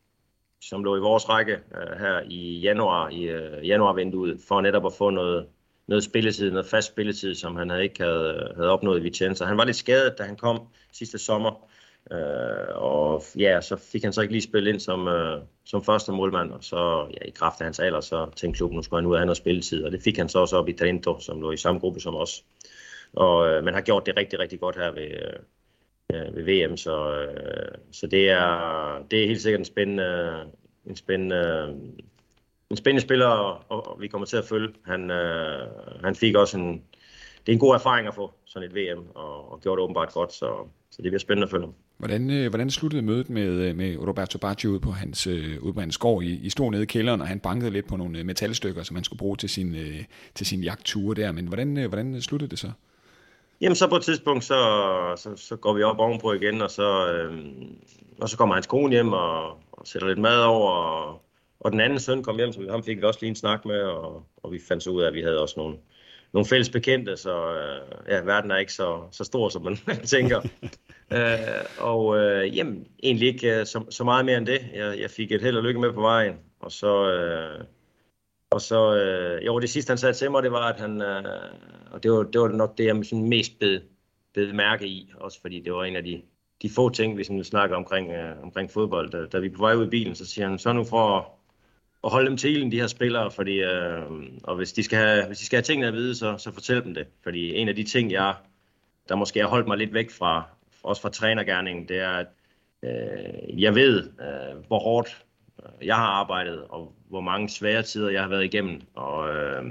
som 0.62 0.84
lå 0.84 0.98
i 0.98 1.00
vores 1.00 1.30
række 1.30 1.54
øh, 1.54 2.00
her 2.00 2.22
i 2.30 2.60
januar, 2.60 3.10
i 3.10 3.22
øh, 3.24 3.68
januarvinduet, 3.68 4.40
for 4.48 4.62
netop 4.62 4.86
at 4.86 4.94
få 4.94 5.10
noget, 5.10 5.48
noget 5.88 6.04
spilletid, 6.04 6.52
noget 6.52 6.66
fast 6.66 6.88
spilletid, 6.88 7.36
som 7.36 7.56
han 7.56 7.70
havde 7.70 7.84
ikke 7.84 8.04
havde, 8.04 8.54
havde 8.56 8.70
opnået 8.70 9.00
i 9.00 9.04
Vicenza. 9.04 9.46
Han 9.46 9.58
var 9.58 9.66
lidt 9.66 9.78
skadet, 9.78 10.18
da 10.18 10.24
han 10.24 10.36
kom 10.36 10.68
sidste 10.92 11.18
sommer, 11.18 11.68
Øh, 12.12 12.76
og 12.76 13.24
ja, 13.38 13.62
så 13.62 13.76
fik 13.76 14.04
han 14.04 14.14
så 14.14 14.22
ikke 14.22 14.34
lige 14.34 14.42
spillet 14.42 14.72
ind 14.72 14.80
som, 14.80 15.08
øh, 15.08 15.42
som 15.66 15.84
første 15.84 16.12
målmand, 16.12 16.52
og 16.52 16.64
så 16.64 17.08
ja, 17.12 17.28
i 17.28 17.30
kraft 17.30 17.62
af 17.62 17.66
hans 17.66 17.80
alder, 17.80 18.02
så 18.02 18.30
tænkte 18.36 18.58
klubben, 18.58 18.76
nu 18.76 18.82
skulle 18.82 19.02
han 19.02 19.10
ud 19.10 19.16
af 19.16 19.22
andre 19.22 19.36
spilletid, 19.36 19.84
og 19.84 19.92
det 19.92 20.02
fik 20.02 20.18
han 20.18 20.30
så 20.30 20.40
også 20.40 20.58
op 20.58 20.70
i 20.70 20.74
Trento, 20.74 21.20
som 21.20 21.42
lå 21.42 21.52
i 21.52 21.58
samme 21.58 21.80
gruppe 21.80 22.00
som 22.00 22.16
os. 22.16 22.44
Og 23.14 23.48
øh, 23.48 23.64
man 23.64 23.74
har 23.74 23.82
gjort 23.82 24.06
det 24.06 24.18
rigtig, 24.18 24.40
rigtig 24.40 24.60
godt 24.60 24.76
her 24.76 24.92
ved, 24.92 25.12
øh, 26.14 26.36
ved 26.36 26.44
VM, 26.44 26.78
så, 26.78 27.16
øh, 27.16 27.78
så 27.92 28.08
det, 28.08 28.30
er, 28.30 29.06
det 29.12 29.24
er 29.24 29.28
helt 29.28 29.42
sikkert 29.42 29.60
en 29.60 29.66
spændende, 29.66 30.44
en 30.86 30.96
spændende, 30.96 31.74
en 32.70 32.78
spændende 32.78 33.02
spiller, 33.02 33.28
og, 33.28 33.88
og 33.88 34.02
vi 34.02 34.08
kommer 34.08 34.26
til 34.26 34.38
at 34.38 34.46
følge. 34.46 34.74
Han, 34.86 35.12
øh, 35.12 35.68
han 36.04 36.16
fik 36.16 36.36
også 36.36 36.58
en, 36.58 36.84
det 37.46 37.52
er 37.52 37.54
en 37.54 37.60
god 37.60 37.76
erfaring 37.76 38.08
at 38.08 38.16
få 38.16 38.32
sådan 38.46 38.70
et 38.70 38.76
VM, 38.76 39.04
og, 39.16 39.52
og 39.52 39.62
gjorde 39.62 39.80
det 39.80 39.84
åbenbart 39.84 40.14
godt, 40.14 40.34
så, 40.34 40.48
så 40.92 41.02
det 41.02 41.12
bliver 41.12 41.20
spændende 41.20 41.46
at 41.46 41.52
følge 41.52 41.68
Hvordan, 41.98 42.30
øh, 42.30 42.50
hvordan 42.50 42.70
sluttede 42.70 43.02
mødet 43.02 43.30
med, 43.30 43.48
øh, 43.48 43.76
med 43.76 43.98
Roberto 44.08 44.38
Baggio 44.38 44.70
ude 44.70 44.80
på 44.80 44.92
hans, 44.92 45.28
øh, 45.28 45.64
ude 45.64 45.74
på 45.74 45.80
hans 45.80 45.98
gård? 45.98 46.24
I, 46.24 46.40
I 46.44 46.50
stod 46.50 46.72
nede 46.72 46.84
i 46.84 46.86
kælderen, 46.86 47.22
og 47.22 47.28
han 47.28 47.40
bankede 47.40 47.72
lidt 47.72 47.88
på 47.88 47.98
nogle 47.98 48.24
metalstykker, 48.24 48.84
som 48.84 48.96
han 48.96 49.04
skulle 49.04 49.18
bruge 49.18 49.38
til 49.38 49.50
sin, 49.50 49.76
til 50.36 50.46
sin 50.46 50.64
jagtture 50.64 51.16
der. 51.16 51.32
Men 51.32 51.48
hvordan, 51.48 51.86
hvordan 51.90 52.22
sluttede 52.22 52.50
det 52.50 52.60
så? 52.60 52.72
Jamen 53.62 53.76
så 53.76 53.90
på 53.90 53.96
et 53.96 54.04
tidspunkt, 54.04 54.44
så, 54.44 54.60
så, 55.18 55.36
så 55.36 55.56
går 55.56 55.74
vi 55.74 55.84
op 55.84 56.00
ovenpå 56.00 56.34
igen, 56.34 56.62
og 56.62 56.72
så, 56.72 57.14
øh, 57.14 57.38
og 58.22 58.30
så 58.30 58.38
kommer 58.38 58.56
hans 58.56 58.68
kone 58.68 58.92
hjem 58.92 59.14
og, 59.14 59.50
og 59.72 59.88
sætter 59.88 60.08
lidt 60.08 60.20
mad 60.20 60.44
over. 60.44 60.72
Og, 60.72 61.22
og 61.60 61.72
den 61.72 61.80
anden 61.80 62.00
søn 62.00 62.24
kom 62.24 62.38
hjem, 62.38 62.52
så 62.52 62.68
ham 62.70 62.84
fik 62.84 62.98
vi 62.98 63.04
også 63.04 63.20
lige 63.22 63.30
en 63.30 63.36
snak 63.36 63.66
med, 63.66 63.82
og, 63.82 64.24
og 64.44 64.52
vi 64.52 64.60
fandt 64.68 64.84
så 64.84 64.90
ud 64.90 65.02
af, 65.02 65.08
at 65.08 65.14
vi 65.14 65.22
havde 65.22 65.42
også 65.42 65.54
nogle, 65.58 65.78
nogle 66.34 66.46
fælles 66.46 66.70
bekendte, 66.70 67.18
så 67.18 67.56
øh, 67.56 68.12
ja, 68.14 68.22
verden 68.22 68.52
er 68.52 68.58
ikke 68.58 68.74
så, 68.74 69.02
så 69.12 69.24
stor, 69.24 69.50
som 69.50 69.64
man 69.64 69.78
tænker. 70.16 70.42
øh, 71.14 71.66
og 71.80 72.18
øh, 72.18 72.58
jamen, 72.58 72.88
egentlig 73.04 73.28
ikke 73.28 73.60
øh, 73.60 73.66
så, 73.66 73.86
så 73.90 74.04
meget 74.04 74.26
mere 74.26 74.38
end 74.38 74.46
det. 74.46 74.62
Jeg, 74.76 75.00
jeg 75.00 75.10
fik 75.10 75.32
et 75.32 75.42
held 75.42 75.58
og 75.58 75.64
lykke 75.64 75.80
med 75.80 75.94
på 75.94 76.02
vejen, 76.02 76.36
og 76.60 76.72
så... 76.72 77.12
Øh, 77.12 77.66
og 78.52 78.62
så, 78.62 78.96
øh, 78.96 79.46
jo, 79.46 79.60
det 79.60 79.70
sidste 79.70 79.92
han 79.92 79.98
sagde 79.98 80.14
til 80.14 80.32
mig, 80.32 80.44
det 80.44 80.52
var, 80.52 80.74
at 80.74 80.80
han, 80.80 81.02
øh, 81.02 81.24
og 81.92 82.04
det 82.04 82.12
var, 82.12 82.24
det 82.24 82.42
var 82.42 82.48
nok 82.48 82.78
det, 82.78 82.86
jeg 82.86 83.06
sådan 83.06 83.30
mest 83.30 83.60
bed, 83.60 83.82
bed 84.34 84.54
mærke 84.54 84.88
i, 84.88 85.12
også 85.16 85.42
fordi 85.42 85.60
det 85.60 85.74
var 85.74 85.84
en 85.84 85.96
af 85.96 86.04
de, 86.04 86.22
de 86.62 86.70
få 86.70 86.90
ting, 86.90 87.18
vi 87.18 87.24
sådan 87.24 87.44
snakker 87.44 87.76
omkring, 87.76 88.12
øh, 88.12 88.44
omkring 88.44 88.72
fodbold. 88.72 89.12
Da, 89.12 89.26
da 89.26 89.40
vi 89.40 89.48
er 89.48 89.52
på 89.52 89.62
vej 89.62 89.76
ud 89.76 89.88
i 89.88 89.90
bilen, 89.90 90.16
så 90.16 90.26
siger 90.26 90.48
han, 90.48 90.60
så 90.60 90.74
nu 90.74 90.84
for 90.84 91.32
at, 92.04 92.12
holde 92.12 92.30
dem 92.30 92.38
til 92.38 92.52
ilden, 92.52 92.72
de 92.72 92.80
her 92.80 92.88
spillere, 92.88 93.32
fordi, 93.32 93.60
øh, 93.60 94.02
og 94.44 94.56
hvis 94.56 94.74
de, 94.74 94.84
skal 94.84 94.98
have, 94.98 95.28
hvis 95.28 95.38
de 95.38 95.46
skal 95.46 95.58
have 95.58 95.64
tingene 95.64 95.88
at 95.88 95.94
vide, 95.94 96.16
så, 96.16 96.38
så 96.38 96.52
fortæl 96.52 96.84
dem 96.84 96.94
det. 96.94 97.08
Fordi 97.24 97.56
en 97.56 97.70
af 97.70 97.76
de 97.76 97.84
ting, 97.84 98.12
jeg, 98.12 98.36
der 99.10 99.16
måske 99.16 99.40
har 99.40 99.48
holdt 99.48 99.68
mig 99.68 99.78
lidt 99.78 99.94
væk 99.94 100.12
fra, 100.12 100.44
også 100.84 101.02
fra 101.02 101.10
trænergærningen, 101.10 101.88
det 101.88 101.98
er, 102.00 102.10
at 102.10 102.28
øh, 102.84 103.62
jeg 103.62 103.76
ved, 103.76 104.04
øh, 104.04 104.68
hvor 104.68 104.80
hårdt 104.80 105.26
øh, 105.64 105.88
jeg 105.88 105.96
har 105.96 106.08
arbejdet, 106.08 106.64
og 106.70 106.96
hvor 107.10 107.22
mange 107.22 107.50
svære 107.50 107.84
tider 107.84 108.10
jeg 108.10 108.22
har 108.22 108.30
været 108.30 108.44
igennem. 108.44 108.82
Og, 108.96 109.36
øh, 109.36 109.64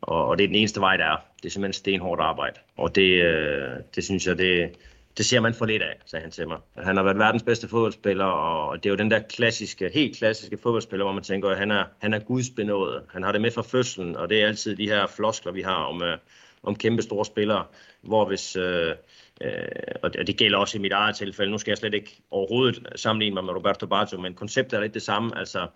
og, 0.00 0.26
og 0.26 0.38
det 0.38 0.44
er 0.44 0.48
den 0.48 0.56
eneste 0.56 0.80
vej, 0.80 0.96
der 0.96 1.04
er. 1.04 1.16
Det 1.42 1.48
er 1.48 1.50
simpelthen 1.50 1.72
stenhårdt 1.72 2.20
arbejde. 2.20 2.60
Og 2.76 2.94
det, 2.94 3.22
øh, 3.22 3.76
det 3.94 4.04
synes 4.04 4.26
jeg, 4.26 4.38
det, 4.38 4.76
det 5.18 5.26
ser 5.26 5.40
man 5.40 5.54
for 5.54 5.66
lidt 5.66 5.82
af, 5.82 5.96
sagde 6.06 6.22
han 6.22 6.30
til 6.30 6.48
mig. 6.48 6.58
Han 6.76 6.96
har 6.96 7.04
været 7.04 7.18
verdens 7.18 7.42
bedste 7.42 7.68
fodboldspiller, 7.68 8.24
og 8.24 8.76
det 8.76 8.86
er 8.86 8.90
jo 8.90 8.96
den 8.96 9.10
der 9.10 9.18
klassiske, 9.18 9.90
helt 9.94 10.16
klassiske 10.16 10.58
fodboldspiller, 10.62 11.04
hvor 11.04 11.12
man 11.12 11.22
tænker, 11.22 11.48
at 11.48 11.58
han 11.58 11.70
er, 11.70 11.84
han 11.98 12.14
er 12.14 12.18
gudsbenået. 12.18 13.02
Han 13.12 13.22
har 13.22 13.32
det 13.32 13.40
med 13.40 13.50
fra 13.50 13.62
fødslen, 13.62 14.16
og 14.16 14.28
det 14.28 14.42
er 14.42 14.46
altid 14.46 14.76
de 14.76 14.88
her 14.88 15.06
floskler, 15.06 15.52
vi 15.52 15.62
har 15.62 15.84
om, 15.84 16.02
øh, 16.02 16.18
om 16.62 16.76
kæmpe 16.76 17.02
store 17.02 17.24
spillere, 17.24 17.64
hvor 18.02 18.24
hvis... 18.24 18.56
Øh, 18.56 18.94
Øh, 19.40 19.94
og 20.02 20.12
det 20.12 20.36
gælder 20.36 20.58
også 20.58 20.78
i 20.78 20.80
mit 20.80 20.92
eget 20.92 21.16
tilfælde. 21.16 21.50
Nu 21.50 21.58
skal 21.58 21.70
jeg 21.70 21.78
slet 21.78 21.94
ikke 21.94 22.22
overhovedet 22.30 22.86
sammenligne 22.96 23.34
mig 23.34 23.44
med 23.44 23.54
Roberto 23.54 23.86
Baggio, 23.86 24.20
men 24.20 24.34
konceptet 24.34 24.76
er 24.76 24.80
lidt 24.80 24.94
det 24.94 25.02
samme. 25.02 25.38
Altså, 25.38 25.66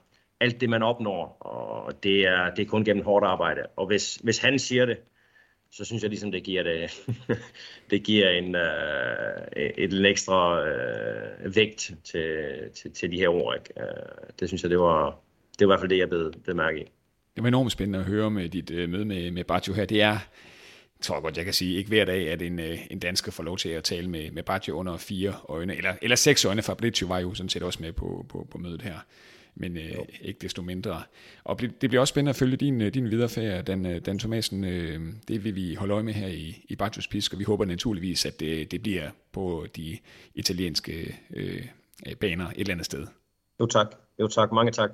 alt 0.40 0.61
det, 0.61 0.70
man 0.70 0.83
opnår, 0.83 1.37
og 1.40 2.02
det 2.02 2.26
er, 2.26 2.55
det 2.55 2.62
er 2.62 2.66
kun 2.66 2.85
gennem 2.85 3.05
hårdt 3.05 3.26
arbejde. 3.26 3.62
Og 3.76 3.87
hvis, 3.87 4.14
hvis 4.14 4.38
han 4.38 4.59
siger 4.59 4.87
det, 4.87 4.98
så 5.72 5.85
synes 5.85 6.02
jeg 6.02 6.11
ligesom, 6.11 6.32
det 6.32 6.42
giver, 6.42 6.62
det, 6.62 6.90
det 7.90 8.02
giver 8.02 8.30
en, 8.30 8.54
øh, 8.54 9.72
et, 9.78 9.92
en 9.92 10.04
ekstra 10.04 10.66
øh, 10.68 11.56
vægt 11.56 11.92
til, 12.04 12.70
til, 12.74 12.90
til 12.92 13.12
de 13.12 13.16
her 13.16 13.28
ord. 13.28 13.54
Ikke? 13.54 13.80
Øh, 13.80 14.32
det 14.40 14.48
synes 14.48 14.62
jeg, 14.62 14.70
det 14.70 14.78
var, 14.78 15.18
det 15.58 15.68
var 15.68 15.74
i 15.74 15.74
hvert 15.74 15.80
fald 15.80 15.90
det, 15.90 15.98
jeg 15.98 16.08
blev, 16.08 16.32
blev 16.44 16.56
mærke 16.56 16.80
i. 16.80 16.85
Det 17.37 17.42
var 17.42 17.48
enormt 17.48 17.72
spændende 17.72 17.98
at 17.98 18.04
høre 18.04 18.30
med 18.30 18.48
dit 18.48 18.70
øh, 18.70 18.88
møde 18.88 19.04
med, 19.04 19.30
med 19.30 19.44
Baggio 19.44 19.74
her. 19.74 19.85
Det 19.85 20.02
er, 20.02 20.18
tror 21.00 21.14
jeg 21.14 21.22
godt, 21.22 21.37
jeg 21.37 21.44
kan 21.44 21.54
sige, 21.54 21.76
ikke 21.76 21.88
hver 21.88 22.04
dag, 22.04 22.30
at 22.30 22.42
en, 22.42 22.58
øh, 22.58 22.78
en 22.90 22.98
dansker 22.98 23.32
får 23.32 23.42
lov 23.42 23.58
til 23.58 23.68
at 23.68 23.85
tale 23.85 24.11
med, 24.11 24.30
med 24.30 24.42
Baggio 24.42 24.74
under 24.74 24.96
fire 24.96 25.35
øjne, 25.48 25.76
eller, 25.76 25.94
eller 26.02 26.16
seks 26.16 26.44
øjne. 26.44 26.62
Fabrizio 26.62 27.06
var 27.06 27.18
jo 27.18 27.35
sådan 27.35 27.48
set 27.48 27.62
også 27.62 27.82
med 27.82 27.92
på, 27.92 28.26
på, 28.28 28.46
på 28.50 28.58
mødet 28.58 28.82
her, 28.82 28.98
men 29.54 29.76
øh, 29.76 29.94
ikke 30.20 30.38
desto 30.42 30.62
mindre. 30.62 31.02
Og 31.44 31.60
det 31.60 31.78
bliver 31.78 32.00
også 32.00 32.12
spændende 32.12 32.30
at 32.30 32.36
følge 32.36 32.56
din, 32.56 32.80
øh, 32.80 32.94
din 32.94 33.10
viderefærd, 33.10 33.64
Dan, 33.64 33.86
øh, 33.86 34.00
Dan 34.06 34.18
Thomasen. 34.18 34.64
Øh, 34.64 35.00
det 35.28 35.44
vil 35.44 35.54
vi 35.54 35.74
holde 35.74 35.94
øje 35.94 36.02
med 36.02 36.14
her 36.14 36.26
i, 36.26 36.64
i 36.68 36.76
Baggios 36.76 37.08
Pisk, 37.08 37.32
og 37.32 37.38
vi 37.38 37.44
håber 37.44 37.64
naturligvis, 37.64 38.26
at 38.26 38.40
det, 38.40 38.70
det 38.70 38.82
bliver 38.82 39.10
på 39.32 39.66
de 39.76 39.98
italienske 40.34 41.18
øh, 41.36 41.62
baner 42.20 42.46
et 42.46 42.54
eller 42.58 42.72
andet 42.72 42.86
sted. 42.86 43.06
Jo 43.60 43.66
tak. 43.66 43.86
Jo 44.20 44.28
tak. 44.28 44.52
Mange 44.52 44.72
tak. 44.72 44.90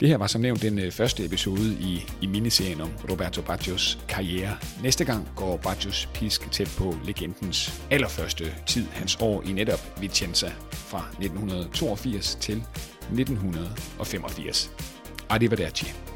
Det 0.00 0.08
her 0.08 0.16
var 0.16 0.26
som 0.26 0.40
nævnt 0.40 0.62
den 0.62 0.78
øh, 0.78 0.90
første 0.90 1.24
episode 1.24 1.72
i, 1.80 2.00
i 2.22 2.26
miniserien 2.26 2.80
om 2.80 2.90
Roberto 3.10 3.42
Baggios 3.42 3.98
karriere. 4.08 4.56
Næste 4.82 5.04
gang 5.04 5.28
går 5.36 5.56
Baggios 5.56 6.08
pisk 6.14 6.52
tæt 6.52 6.74
på 6.78 6.94
legendens 7.04 7.82
allerførste 7.90 8.44
tid, 8.66 8.86
hans 8.86 9.18
år 9.20 9.42
i 9.42 9.52
netop 9.52 10.00
Vicenza 10.00 10.48
fra 10.72 10.98
1982 10.98 12.34
til 12.34 12.62
1985. 13.10 14.68
Arrivederci. 15.26 16.15